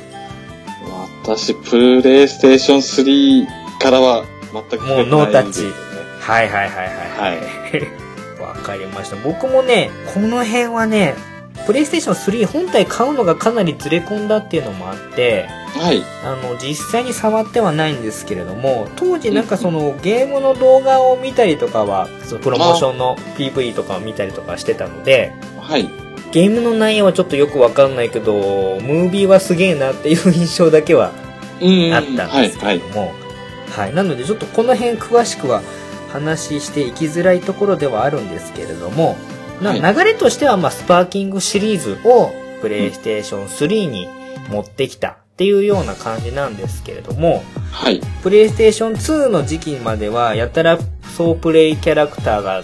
[1.25, 4.25] 私、プレイステーション3からは
[4.71, 5.67] 全くもうノータッチ
[6.21, 7.37] はいはいはいはい。
[7.37, 7.43] はい。
[8.41, 9.17] わかりました。
[9.17, 11.15] 僕もね、この辺はね、
[11.69, 16.03] プレイステーション3本体買うのがかなりずれ込んだっていうのもあって、はい。
[16.25, 25.91] あの、実際に触ってはないんですけれども、当時なんかそのゲームの動画を見たりとかは、そのプロモーションの PV とかを見たりとかしてたので、はい。
[26.33, 28.33] ゲームの内容はちょっとよくわかんないけど、
[28.81, 31.13] ムービーはすげえなっていう印象だけは
[31.61, 33.13] うんあったんですけれども、
[33.77, 35.61] はい、なのでちょっとこの辺詳しくは
[36.11, 44.09] 話していきづらいところではあるんですけれども、なはい流れとしては、まあ、スパーキングシリーズをプレイステーション3に
[44.51, 48.01] 持ってきたっていうような感じなんですけれども、はい。
[48.01, 48.01] はい。
[48.23, 50.79] プレイステーション2の時期までは、やたら
[51.17, 52.63] 総プレイキャラクターが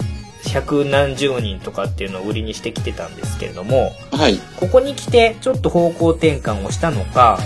[0.53, 4.39] 百何十人とかっていうのを売りにしてきてたんですけれども、はい。
[4.57, 7.39] ここに来てちょっと方向転換をしたのか、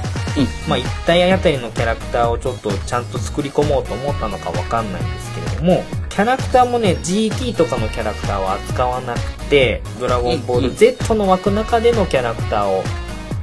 [0.68, 12.82] まあ一体あたりのキャラクターをちょっとちゃんと作り込もうと思ったのかわかんないんですけれども、キャラクターもね、GT とかのキャラクターは扱わなくて、ドラゴンボールうんうん Z の枠中でのキャラクターを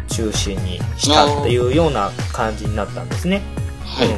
[0.10, 3.42] 中心にしたっていうような感じになったんですね。
[3.84, 4.10] はい。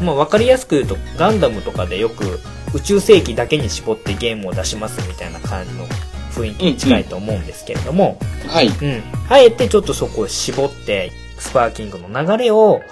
[0.00, 0.06] うん。
[0.06, 2.40] まあわかりやすく言うと、ガンダムとかでよく
[2.76, 5.86] 宇宙世紀だけに絞ってゲームを出しますみたいな感じの
[6.32, 8.68] 雰囲気に近いと思うんですけれども、はい。
[8.68, 9.02] うん。
[9.30, 12.82] あえてちょっとそこを絞って、スパーキングの流れを、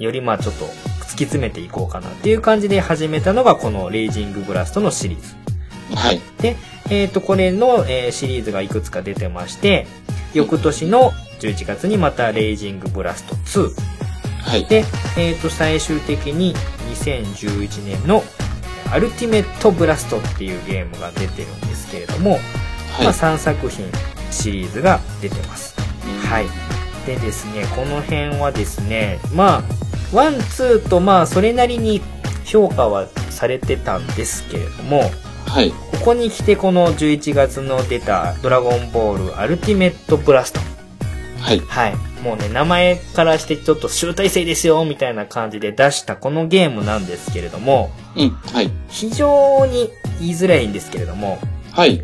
[0.00, 5.96] よりまあちょっと突き詰めていこうかなっていう感じで始めたのがこのレイジングブラストのシリーズ。
[5.96, 6.20] はい。
[6.40, 6.56] で、
[6.90, 9.86] えっ、と、これの、えーシリーズがいくつか出てまして、
[10.32, 13.70] 翌年の11月にまたレイジングブラスト2。
[14.42, 14.64] はい。
[14.64, 14.84] で、
[15.16, 16.56] えっ、と、最終的に
[16.90, 18.24] 2011年の
[18.94, 22.38] アルティメットブラストっていうゲームが出てるんですけれども、まあ
[22.98, 23.06] はい。
[23.08, 23.90] 3作品
[24.30, 25.74] シリーズが出てます。
[26.22, 26.46] はい。
[27.04, 29.64] でですね、この辺はですね、ま
[30.12, 32.02] あ、ワン、ツーとまあ、それなりに
[32.44, 35.10] 評価はされてたんですけれども、
[35.44, 35.72] はい。
[35.72, 40.60] ここに来てこの11月の出たドラゴンボールアルティメットブラスト。
[41.40, 41.58] はい。
[41.58, 42.13] はい。
[42.24, 48.30] もうね、名前からしてちょっと集大成ですよ、みたいな感じで出したこのゲームなんですけれども、うん。
[48.30, 48.70] はい。
[48.88, 51.38] 非常に言いづらいんですけれども、
[51.70, 52.02] はい。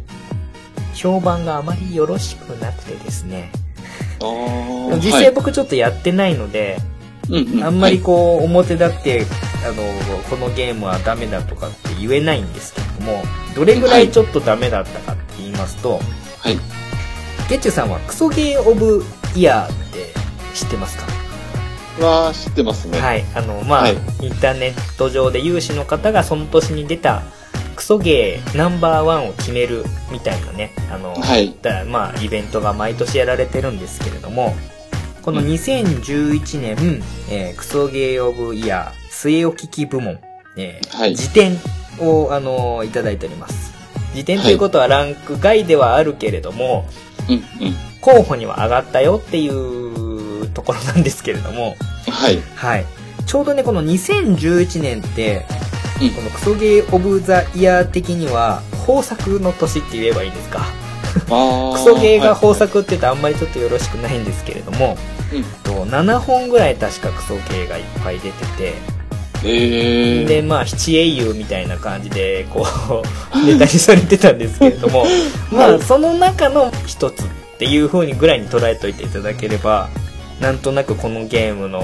[0.94, 3.50] 評判があまりよろしくなくてですね、
[5.02, 6.76] 実際僕ちょっとやってないので、
[7.30, 9.24] はいあんまりこう、表立って、
[9.64, 9.82] あの、
[10.28, 13.22] このゲームはダメだとかって言えないんですけども、
[13.54, 16.00] どれぐらいちょっとダメだったかって言いますと、
[16.40, 16.58] はい。
[17.48, 19.04] ゲッチュさんはクソゲーオブ
[19.36, 19.89] イヤー
[20.54, 21.06] 知ってますか？
[22.04, 22.98] は、知ってますね。
[22.98, 23.24] はい。
[23.34, 27.22] あの、まあ、はいインターネット上で有志の方がその年に出た
[27.76, 34.54] クソゲーナンバーワンを決めるみたいなね、あの、はいだまあ、イベントが毎年やられてるんですけれども、
[35.22, 40.18] この2011年、えークソゲーオブイヤー据え置き機部門、
[40.56, 41.58] えーはい辞典
[41.98, 43.72] を、あのいただいております。
[44.14, 46.86] 辞典ということはランク外ではあるけれども、
[47.28, 47.42] うんうん。
[48.00, 49.89] 候補には上がったよっていう
[50.50, 51.76] ところなんですけれども、
[52.10, 52.40] はい。
[52.56, 52.86] はい。
[53.26, 55.46] ちょうどね、この2011年って、
[56.00, 60.60] うんこのクソゲーオブザイヤー的には、豊作の年って言えばいいんですか？
[61.30, 64.96] あ クソゲーが豊法作って言うとあんまりちょっとよろしくないんですけれども、
[65.32, 68.74] うんと7本ぐらい確かクソゲーがいっぱい出てて、
[69.44, 70.24] えー。
[70.26, 72.66] で、まあ、七英雄みたいな感じで、こ
[73.34, 75.06] う、 ネタにされてたんですけれども、
[75.52, 77.26] まあ、その中の一つっ
[77.58, 79.88] ていう風にぐらいに捉えといていただければ、
[80.40, 81.80] なんとなくこのゲームの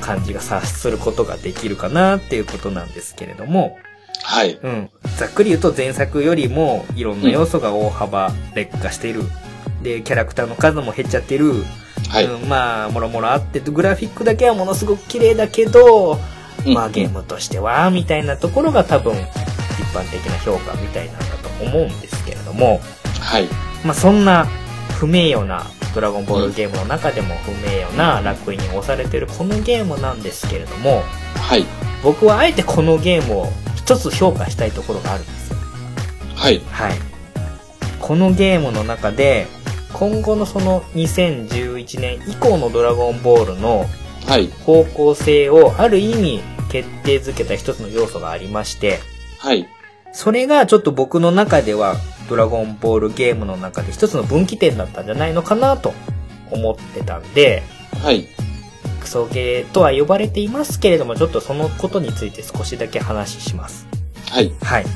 [0.00, 3.78] 感じが察することができるかなっていうことなんですけれども、
[4.22, 4.58] はい。
[4.62, 4.90] うん。
[5.18, 9.22] ざっくり言うと前作よりもいろんな要素が大幅劣化している。
[9.82, 11.52] で、キャラクターの数も減っちゃってる。
[12.08, 12.24] はい。
[12.24, 16.18] うん、まあ、もろもろあって、グラフィックだけはものすごく綺麗だけど、
[16.66, 19.18] まあゲームとしては、みたいなところが多分一
[19.94, 22.80] 般的な評価みたいなんだと思うんですけれども、
[23.20, 23.48] はい。
[23.84, 24.46] まあそんな
[24.98, 31.02] 不名誉なドラゴンボールゲームの中でも不名誉な楽園に押されてるこのゲームなんですけれども、
[31.36, 31.64] はい。
[32.02, 35.56] 僕はあえてこのゲームを一つ評価したいところがあるんですよ。
[36.34, 36.60] はい。
[36.70, 36.94] はい。
[38.00, 39.46] このゲームの中で、
[39.92, 43.86] 今後のその2011年以降のドラゴンボールの
[44.26, 44.48] はい。
[44.64, 48.98] 方向性をある意味決定づけた一つの要素がありまして、
[49.38, 49.68] はい。
[50.12, 51.96] それがちょっと僕の中では
[52.28, 55.92] ドラゴンボールゲームの中で一つの分岐点だったんじゃないのかなと
[56.50, 57.62] 思ってたんで、
[58.02, 58.26] はい。
[59.00, 63.86] クソゲーとは呼ばれていますけれども、ちょっとそのことについて少しだけ話します。
[64.30, 64.52] はい。
[64.62, 64.86] はい。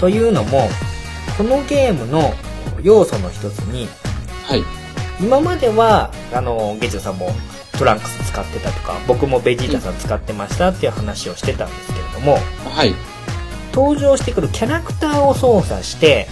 [0.00, 0.68] というのも、
[1.38, 2.34] このゲームの
[2.82, 3.88] 要素の一つに、
[4.44, 4.62] はい。
[5.20, 7.30] 今までは、あの、ゲジョさんも
[7.78, 12.94] トランクス使ってたとか、僕もベジータさん使ってましたっていう話をしてたんですけれども、はい。
[13.72, 16.26] 登場してくるキャラクターを操作して、はい。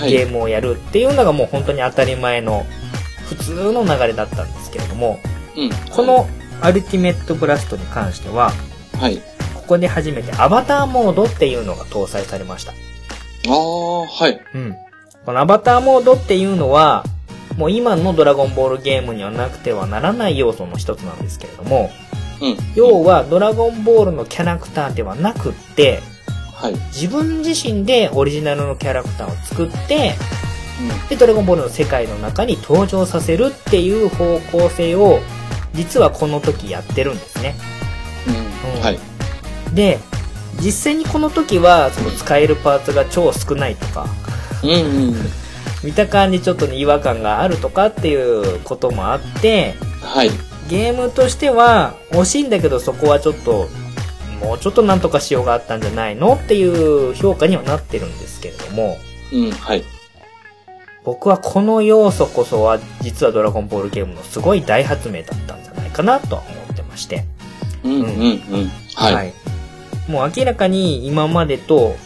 [0.00, 2.64] ゲームをやるっていうのがもう本当に当たり前の
[3.28, 5.18] 普通の流れだったんですけれども、
[5.56, 5.70] うん。
[5.90, 6.26] この
[6.60, 8.52] アルティメットブラストに関しては、
[8.98, 9.18] はい。
[9.54, 12.72] ここで初めてアバターモードっていうのが搭載されました。
[12.72, 12.74] あ
[13.54, 14.40] あ、はい。
[14.54, 14.76] うん。
[15.24, 17.04] このアバターモードっていうのは、
[17.56, 21.90] もう今のドラゴンボールゲームにはなくてはならない要素の一つなんですけれども、
[22.40, 22.56] うん。
[22.74, 26.00] 要はドラゴンボールのキャラクターではなくって、
[26.62, 26.74] はい。
[26.94, 30.14] 自分自身でオリジナルのキャラクターを作って、
[31.08, 35.18] で、ドラゴンボールの世界の中に登場させるっていう方向性を、
[35.74, 37.56] 実はこの時やってるんですね。
[38.28, 38.76] うん。
[38.76, 38.98] うんはい。
[39.74, 39.98] で、
[40.60, 44.06] 実際にこの時は、その使えるパーツが超少ないとか、
[44.62, 44.74] うんう
[45.10, 45.14] ん。
[45.82, 50.30] 見た感じちょっとね違和感があるとかっていうこともあって、はい。
[50.68, 53.68] ゲームとしては惜しいんだけどそこはちょっと
[54.42, 58.98] もうちょっとなんとかしようがあったんじゃないのっていう評価にはなってるんですけれども
[59.32, 59.84] うん、はい。
[61.04, 67.24] 僕はこの要素こそは実はドラゴンボールゲームのすごい大発明だったんじゃないかなとは思ってまして、
[67.82, 68.70] うん、うん、うん。
[68.94, 69.32] はい。
[70.08, 71.96] もう明らかに今までと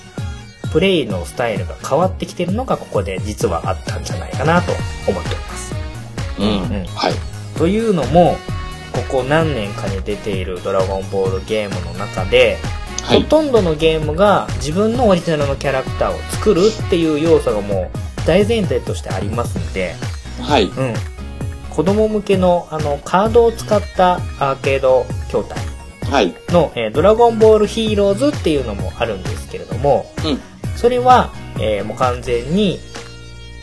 [0.72, 4.72] プレイのスタイルが変わってきてるのがここで実はあったんじゃないかなと
[5.09, 5.74] 思っております。
[6.39, 7.12] うん、うんはい。
[7.59, 8.37] というのも
[8.97, 12.59] ここ何年かに出ているドラゴンボールゲームの中で、
[13.05, 13.22] はい。
[13.22, 19.94] ほとんどのゲームが自分のオリジナルのキャラクターを作るっていう要素がもう大前提としてありますんで、
[20.40, 20.64] はい。
[20.64, 20.94] うん。
[21.70, 25.59] 子供向けのあのカードを使ったアーケード筐体
[26.11, 26.34] はい。
[26.49, 30.40] の、えードラゴンボールヒーローズっていうのもあるんですけれども、うん
[30.76, 32.78] それは、えーもう完全に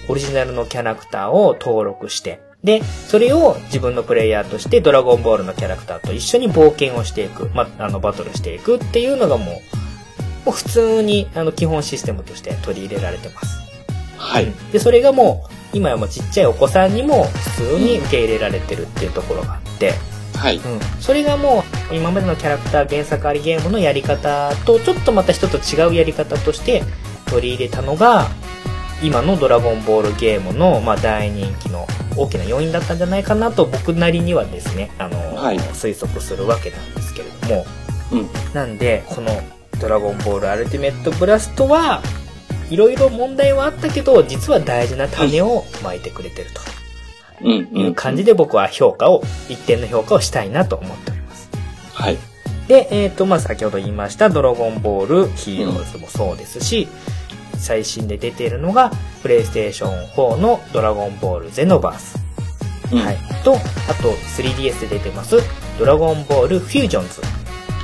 [0.09, 9.61] オリジナルのキャラクターを登録して、で、それを自分のプレイヤーとしてドラゴンボールのキャラクターと一緒に冒険をしていく、ま、あの、バトルしていくっていうのがもう、も
[10.47, 13.63] う普通に、あの、基本システムとして取り入れられてます。
[14.17, 14.51] はい。
[14.71, 19.93] で、それがもう、今やもうちっちゃいお子さんにも普通に受け入れられてるっていうところがあって、
[20.37, 20.57] はい。
[20.57, 26.83] うん、それがもう今までのキャラクター原作ありゲームのやり方とちょっとまた人と違うやり方として
[27.27, 28.27] 取り入れたのが
[29.03, 31.85] 今の「ドラゴンボール」ゲームの、まあ、大人気の
[32.15, 37.65] 大きな要因だったんじゃないかなと僕なりにはですねあの、はい推測するわけなんですけれども
[38.11, 38.29] うん。
[38.53, 39.29] なんでこの
[39.81, 42.01] 「ドラゴンボールアルティメットブラスト」は
[42.69, 46.61] いろいろ問題はあったけど実は大事な種をまいてくれてると。
[47.41, 51.49] いう感じで僕は評価を、一定の評価をしたいなと思っております。
[51.91, 52.17] はい。
[52.67, 56.87] で、えっ、と、まあ、先ほど言いました、ドラゴンボールヒーローズもそうですし、
[57.63, 58.91] 最新で出ているのが、
[59.21, 62.17] プレイステーション4のドラゴンボールゼノバース。
[62.91, 63.17] うんはい。
[63.43, 65.37] と、あと 3DS で出てます、
[65.79, 67.21] ドラゴンボールフュージョンズ。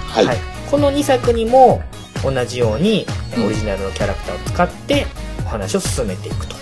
[0.09, 0.37] はい。
[0.69, 1.81] この2作にも
[2.23, 3.07] 同じように
[3.37, 5.07] うんオリジナルのキャラクターを使って
[5.45, 6.55] お話を進めていくと。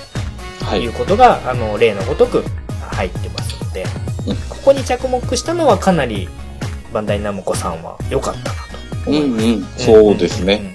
[0.66, 0.94] はいいう。
[0.94, 2.44] ことが、あの、例のごとく
[2.92, 3.84] 入ってますので、
[4.28, 6.28] うんここに着目したのはかなり、
[6.94, 8.56] バンダイナムコさんは良かったな
[9.06, 9.90] とうん、思います。
[9.92, 10.04] うん。
[10.06, 10.74] そうですね。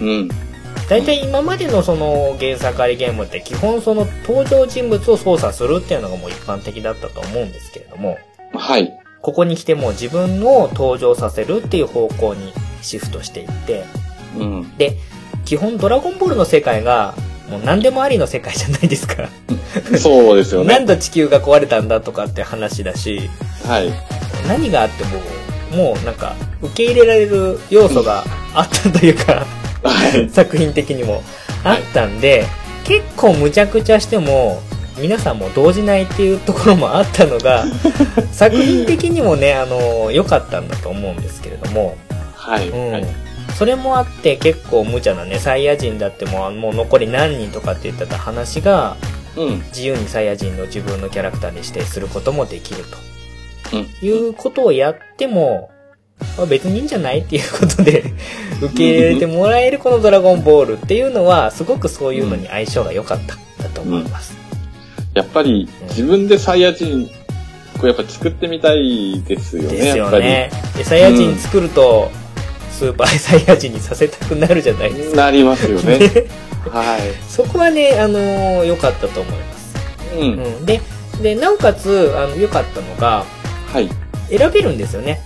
[0.00, 0.20] うんうんうんうん。
[0.20, 0.47] うん。
[0.88, 8.18] 大体今までのその原作ありゲームって基本その登場人物を操作するっていうのがもう一般的だったと思うんですけれども、
[8.54, 8.98] はい。
[9.20, 13.84] ここに来てもう自分を登場させるっていう方向にシフトしていって、
[14.38, 14.76] うん。
[14.78, 14.96] で、
[15.44, 17.14] 基本ドラゴンボールの世界が
[17.50, 19.28] もう何でもありの世界じゃないですか。
[19.98, 20.94] そうですよなんね。
[20.94, 23.28] で地球が壊れたんだとかって話だし、
[23.66, 23.90] はい。
[24.46, 28.24] 何があっても、もうなんか、受け入れられる要素が
[28.54, 29.57] あったというか、はい。
[30.30, 31.22] 作品的にも
[31.64, 32.46] あったんで、
[32.84, 34.60] 結構無茶苦茶しても、
[34.98, 37.64] 皆さんも動じないっていうところもあったのが、
[38.32, 41.96] 作品的にもね、あの、良かったんだと思うんですけれども、
[42.34, 42.68] はい。
[42.68, 42.92] うん。
[42.92, 43.06] はい。
[43.56, 48.96] それもあって結構無茶なね、サイヤ人だってもうもう残り何人とかって言ってた話が、
[49.36, 49.64] うん。
[49.68, 52.84] 自由にサイヤ人の自分のキャラクターに指定することもできる
[53.70, 53.76] と。
[53.76, 53.88] うん。
[54.02, 55.70] いうことをやっても、
[56.36, 58.04] まあ別にいいんじゃないっていうことで
[58.62, 64.36] 受け入れてもらえるこのドラゴンボールっていうのは、すごくそういうのに相性が良かったんだと思います。
[65.14, 67.08] やっぱり、自分でサイヤ人、
[67.78, 69.98] こうやっぱ作ってみたいですよね、です。
[69.98, 70.50] よね。
[70.76, 72.10] でサイヤ人作ると、
[72.72, 75.16] スーパーサイヤ人にさせたくなるじゃないですか。
[75.16, 75.98] なりますよね。
[75.98, 76.08] ね
[76.70, 76.98] は
[77.28, 80.16] そこはね、あのー良かったと思います。
[80.16, 80.20] い。
[80.20, 80.22] う。
[80.22, 80.66] うんん。
[80.66, 80.80] で、
[81.22, 83.24] で、なおかつ、あの、良かったのが、
[83.72, 83.88] はい。
[84.28, 85.20] 選べるんですよね。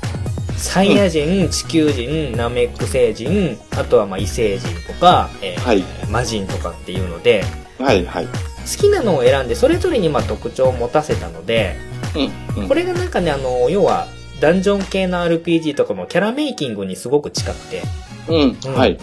[0.56, 7.44] サイヤ人、地球人、ナメック星人、あとはまあ異星人とか、えーはい魔人とかっていうので、
[7.78, 8.26] はい、はい。
[8.26, 8.32] 好
[8.78, 11.76] きなのを選んで、それぞれにまあ特徴を持たせたので、
[12.14, 12.62] うん。
[12.62, 14.06] うんこれがなんかね、あの、要は、
[14.40, 17.82] ダンジョン系の RPG とかもキャラメイキングにすごく近くて、
[18.28, 18.58] うん。
[18.66, 18.98] うんはい。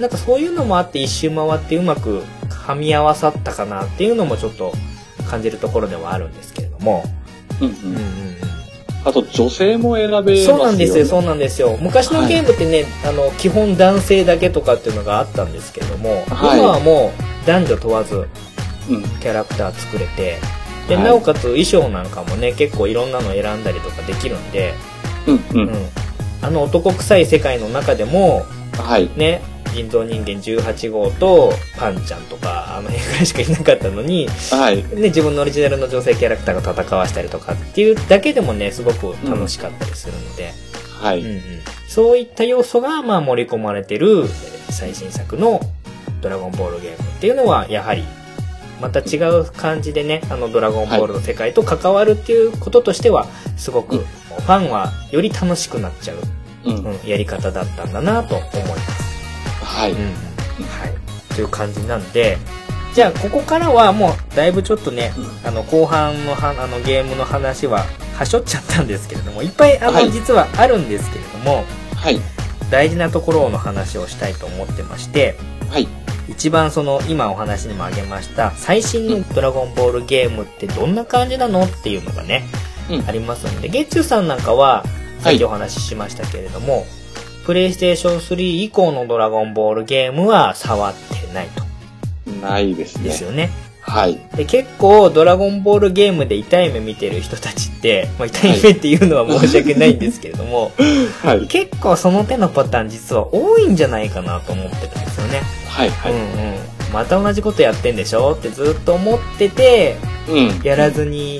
[0.00, 4.72] なんかそういうのもあって一周回ってうまく噛み合わさったかなっていうのもちょっと
[5.28, 7.04] 感じるところではあるんですけれども。
[7.60, 7.68] うん。
[7.68, 8.55] ううんうんん。
[9.04, 10.44] あと、女性も選べますよ、ね。
[10.44, 11.78] そうなんですよ、そうなんですよ。
[11.80, 17.12] 昔のゲームってね、あの、基本男性だけとかっていうのがあったんですけれども、はい今はも
[17.44, 18.28] う男女問わず
[18.88, 19.02] うん。
[19.20, 20.38] キャラクター作れて、
[20.88, 24.74] で、はいなおかつ衣装なんかもね、結構いろんなの選んだりとかできるんで、
[25.26, 25.34] うん。
[25.36, 25.70] ううんん。
[26.42, 28.44] あの男臭い世界の中でも、
[28.78, 29.08] はい。
[29.16, 29.40] ね、
[29.76, 34.76] 人造人間18号とパンちゃんとか、あの辺ぐらいしかいなかったのに、はい。
[34.76, 40.52] ね、自分のオリジナルの女性キャラクターが戦わしたりとかっていうだけでもね、すごく楽しかったりするので、
[41.00, 41.20] はい。
[41.20, 41.42] うんうん、
[41.88, 44.26] そういった要素がまあ盛り込まれてる
[44.70, 45.60] 最新作の
[46.22, 48.04] ドラゴンボールゲームっていうのはやはり
[48.80, 54.06] また違う感じでね、あの、ドラゴンボールの世界と関わるっていうこととしては、すごく、うん
[54.36, 56.18] ファンはより楽しくなっちゃう、
[56.66, 56.76] うん。
[56.84, 59.15] うん、やり方だったんだなと思います。
[59.66, 59.92] はい。
[59.92, 59.98] うん。
[59.98, 60.12] は
[60.86, 61.34] い。
[61.34, 62.38] という感じなんで、
[62.94, 65.12] じゃあ、ここからはもう、だいぶちょっとね、
[65.44, 67.84] あの、後半のは、あの、ゲームの話は、
[68.16, 71.64] はしょっちゃったんですけれども、いっぱい、あの、はい実はあるんですけれども、
[71.94, 72.20] はい。
[72.70, 75.36] 大事なところの話をしたいと思ってまして、
[75.68, 75.86] はい。
[76.28, 82.44] 一番その今お話にもあげました最新のドラゴンボールゲームってどんな感じなのっていうのがね、
[82.90, 84.84] うんありますので、ゲッチュさんなんかは
[85.20, 86.86] さっきお話ししましたけれども、
[87.46, 91.64] プレイステーション3以降のドラゴンボールゲームは触ってないと。
[92.44, 93.04] ないですね。
[93.04, 93.50] ですよね。
[93.80, 94.18] はい。
[94.34, 100.72] で結構ドラゴンボールゲームで痛い目見てる人たちって、まあ、痛い目っていうのは申し訳ないんですけれども、
[101.22, 101.46] はい。
[101.48, 105.40] 結構その手のパターン実は多いんじゃないかなと思ってるんですよね。
[105.68, 105.90] はい。
[105.90, 106.12] はい。
[106.12, 106.26] うんうん。
[106.92, 109.94] また同じことやってんでしょってずっと思ってて、
[110.28, 110.60] うん。
[110.64, 111.36] やらずに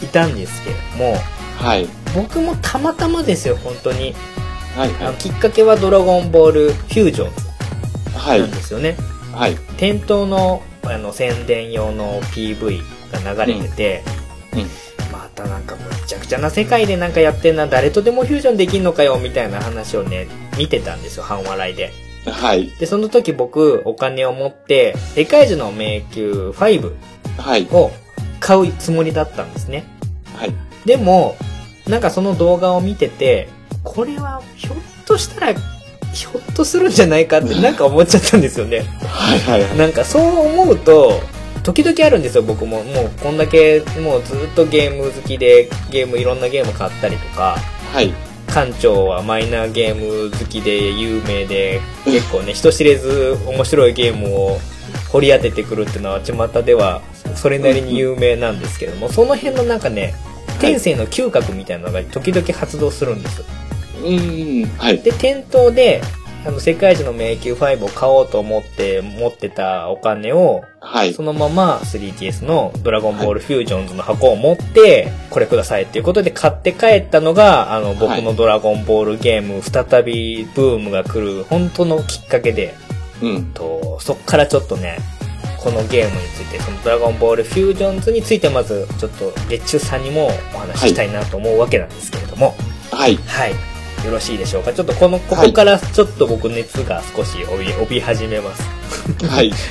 [0.00, 1.18] いたんですけれども、
[1.58, 1.88] はい。
[2.14, 4.14] 僕もたまたまですよ、本当に。
[4.76, 4.90] はい。
[5.00, 7.30] あのきっかけはドラゴンボールフュージョン
[8.18, 8.50] はいなん。
[8.50, 8.96] ですよね。
[9.32, 9.56] はい。
[9.76, 12.82] 店頭のあの宣伝用の PV
[13.24, 14.02] が流れてて、
[14.52, 14.66] うんうん
[15.12, 20.26] またなんかむっちゃくちゃな世界でなんかやってんな、誰とでもフュージョンできんのかよ、みたいな話をね、
[20.58, 21.92] 見てたんですよ、半笑いで。
[22.26, 22.70] はい。
[22.80, 26.92] で、その時僕、お金を持って、世界樹の迷宮5
[27.38, 27.68] はい。
[27.70, 27.90] を
[28.40, 29.84] 買うつもりだったんですね。
[30.36, 30.52] はい。
[30.84, 31.36] でも、
[31.88, 33.48] なんかその動画を見てて、
[33.84, 34.76] これはひょっ
[35.06, 35.54] としたら、
[36.12, 38.80] ひょっとするんじゃないかってなんか思っちゃったんですよね。
[39.06, 39.38] はい。
[39.40, 39.76] はい。
[39.76, 41.20] なんかそう思うと、
[41.62, 42.82] 時々あるんですよ、僕も。
[42.82, 47.58] もうこんだけ、もうずっとゲーム好きで、ゲーム、いろんなゲーム買ったりとか、
[47.92, 48.12] はい。
[48.46, 54.60] 館長はマイナーゲーム好きで有名で、結構ね、人知れず面白いゲームを
[55.10, 57.02] 掘り当ててくるっていうのは、巷では
[57.34, 60.14] それなりに有名なんですけども、その辺のなんかね、
[60.60, 63.42] 天性の嗅覚みたいなのが時々発動するんです。
[64.04, 64.78] うん。
[64.78, 64.98] はい。
[64.98, 66.02] で、店頭で、
[66.46, 71.22] あの、世界一の迷宮5を買おうと思って持ってたお金を、はいそ。
[71.22, 82.74] のまま 3DS のドラゴンボールフュージョンズの箱を持って、これくださいっていうことで買って帰ったのが、あの、僕のドラゴンボールゲーム、再びブームが来る本当のきっかけで、
[83.22, 83.46] うん。
[83.54, 84.98] と、そっからちょっとね、
[85.56, 92.54] このゲームについて、そのドラゴンボールフュージョンズについてまず、ちょっと月中さんにもお話ししたいなと思うわけなんですけれども、
[92.92, 93.16] はい。
[93.16, 93.73] はい。
[94.04, 94.72] よろしいでしょうか？
[94.72, 98.62] ちょっとこの、ここからちょっと僕熱が少し帯び、帯び始めます。
[99.26, 99.50] はい。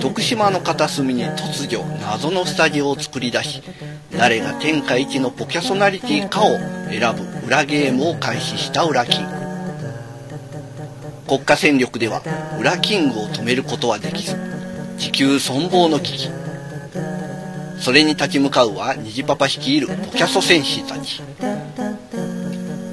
[0.00, 3.62] 徳島の片隅に突如謎のスタジオを作り出し
[4.10, 6.58] 誰が天下一のポキャソナリティかを
[6.90, 9.32] 選ぶ裏ゲームを開始した裏キング
[11.28, 12.22] 国家戦力では
[12.58, 14.34] 裏キングを止めることはできず
[14.98, 16.30] 地球存亡の危機
[17.78, 21.22] それに立ち向かうは虹パパ率いるポキャソ戦士たち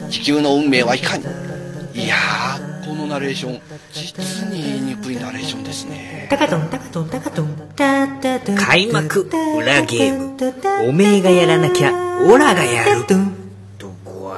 [0.09, 1.23] 地球の運命はいかに？
[1.93, 3.61] いやーこのナレーション
[3.93, 6.27] 実に言いにくいナレーションですね。
[6.29, 6.47] 開
[8.87, 9.21] 幕
[9.57, 10.35] 裏ゲーム。
[10.89, 11.91] おめえがやらなきゃ
[12.29, 13.05] オラがやる。
[13.77, 14.37] どこは？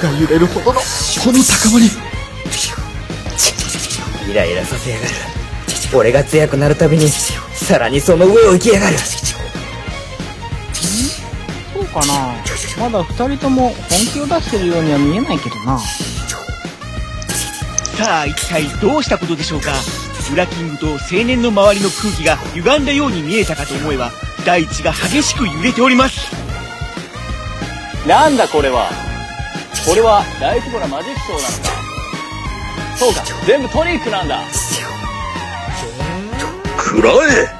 [0.00, 0.80] が揺れるほどの、こ
[1.26, 1.86] の高まり。
[4.30, 5.10] イライラさせやがる。
[5.94, 7.06] 俺が強くなるたびに
[7.70, 9.40] さらにその上を行きやがるそ
[11.80, 12.34] うかな。
[12.80, 13.74] まだ二人とも本
[14.12, 15.78] 気を出してるようには見えないけどな。
[15.78, 15.86] さ
[18.22, 19.70] あ一体どうしたことでしょうか？
[20.32, 24.10] ウラキングと青年の周りの空気が歪んだように見えたかと思えば
[24.44, 26.34] 大地が激しく揺れております。
[28.04, 28.90] なんだこれは？
[29.86, 31.52] これは大規模なマジックショーなのか
[32.98, 34.42] そうか全部トリックなんだ。
[36.76, 37.59] くらえ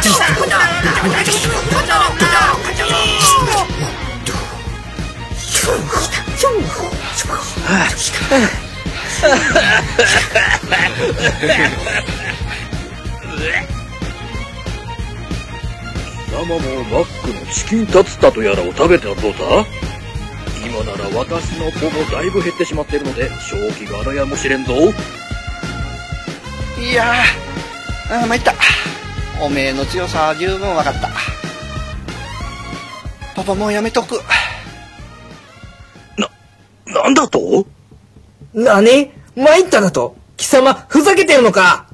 [0.00, 0.08] 貴
[16.32, 19.38] 様もマックのチキンタツタとやらを食べてはどうだ？
[20.64, 24.72] 今なら私の子もだいぶ減ってしまっているので、正気があらやもしれんぞ。
[26.80, 28.54] いやー、あー参った。
[29.42, 31.08] おめえの強さは十分分かった。
[33.34, 34.20] パパもうやめとく。
[36.86, 37.66] なんだと？
[38.52, 39.12] 何？
[39.34, 40.16] 参っただと？
[40.36, 41.86] 貴様、ふざけてるのか？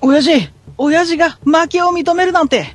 [0.00, 2.74] 親父親父が負けを認めるなんて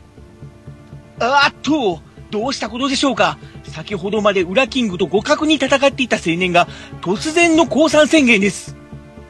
[1.19, 3.37] あっと、どうしたことでしょうか？
[3.63, 6.67] 先ほどまでウラキングと互角に戦っていた青年が
[7.01, 8.77] 突然の降参宣言です。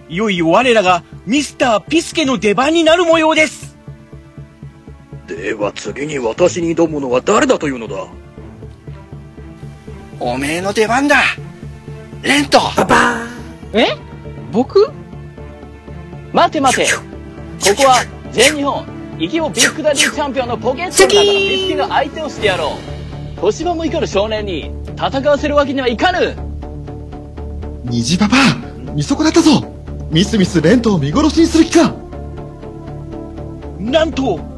[0.08, 3.61] いよいよ我らがミスターピスケの出番になる模様です。
[5.42, 8.06] では次に私に挑むのは誰だというのだ？
[10.20, 11.16] おめえの出番だ。
[12.22, 12.60] レント。
[13.74, 13.88] え？
[14.52, 14.94] 僕？
[16.32, 16.86] 待て待て。
[16.86, 16.92] こ
[17.76, 18.86] こは全日本
[19.18, 22.78] イケボビッグダディチャンピオンのポケットの中のビスケが相手をしてやろ
[23.38, 23.42] う。
[23.42, 26.38] 年場も怒る少年に戦わせるわけにはいかぬ
[27.86, 28.36] 虹パパ
[28.94, 29.66] 見損なったぞ。
[30.12, 31.96] ミスミスレントを見殺しにする気か。
[33.80, 34.51] なんと、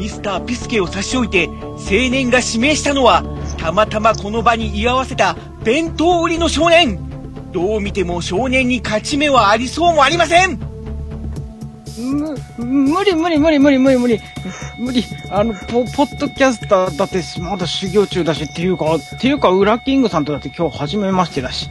[0.00, 3.22] ミスターピスケを差し置いて青年が指名したのは
[3.58, 6.98] たまたまこの場に居合わせた弁当売りの少年
[7.52, 10.58] どう見ても少年に勝ち目はありそうもありません
[11.98, 14.20] む、無理無理無理無理無理無理。
[14.78, 15.04] 無理。
[15.30, 21.68] あの、ポ、ポッドキャスターだってまだ修行中だし、っていうか、っていうか、ウラキングさんとだって今日初めましてだし。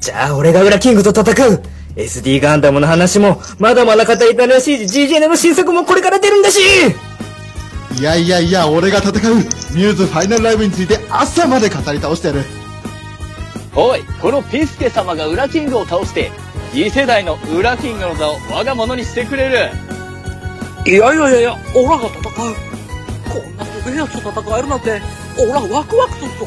[0.00, 1.62] じゃあ、俺がウラキングと戦う
[1.96, 6.60] !SD ガンダムの話も、まだまだ語りたらしいし、GJN の新作もこれから出るんだし
[7.98, 12.44] いやいやいや俺が戦うミューズファイナルライブについて朝まで語り倒してやる
[13.74, 16.30] おいこのピスケ様がウラキングを倒して
[16.72, 19.88] 次世代のウラキングの座を我が物にしてくれる
[20.86, 22.24] いやいやいやいや、オラが戦う。
[22.24, 22.40] こ
[23.46, 25.02] んなすげえやつと戦えるなんて、
[25.38, 26.46] オラワクワクするぞ。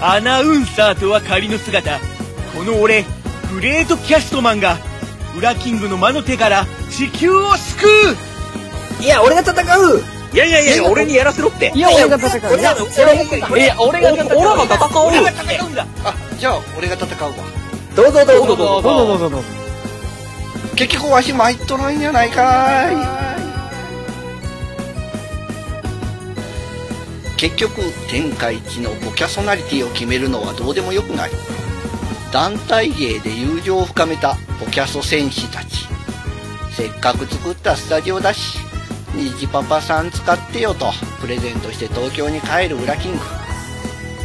[0.00, 1.98] アナウンサーとは仮の姿
[2.54, 3.04] この俺
[3.52, 4.78] グレートキャストマンが
[5.36, 7.86] ウラキングの魔の手から地球を救
[9.00, 11.72] ういや、俺が戦ういやいやいや、俺にやらせろって。
[11.74, 12.58] いや、俺が戦う。
[12.58, 17.34] いや、いや俺が戦うオラが戦おう俺が戦うんだあ、じゃあ俺が戦うわ。
[17.94, 19.48] どうぞどうぞどうぞどうぞどうぞどうぞどうぞ。
[20.76, 22.96] 結局わし参っとらんやないかい。
[27.36, 31.30] 結局天下一のボキャソナリティを決めるのはどうでもよくない
[32.36, 35.86] 団体芸で友情を深めたボキャソ戦士たち。
[36.70, 38.58] せっかく作ったスタジオだし
[39.14, 43.20] 虹パパさん使ってよとプレゼントして東京に帰るウラキング。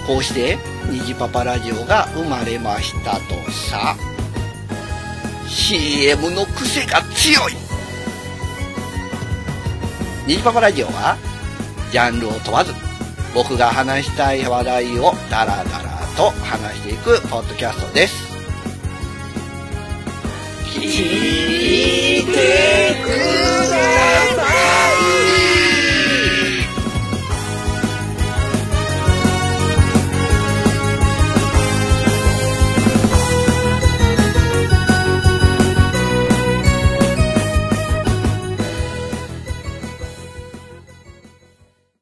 [0.05, 0.57] こうして
[0.89, 3.95] 虹パパラジオが生まれましたとさ。
[5.47, 7.53] CM の癖が強い。
[10.27, 11.15] ニジパパラジオは
[11.93, 12.73] ジャンルを問わず
[13.33, 18.31] 僕が話したい話題をダラダラと話していくポッドキャストです。
[20.73, 22.31] 聞いて
[23.03, 23.75] くだ
[24.35, 24.70] さい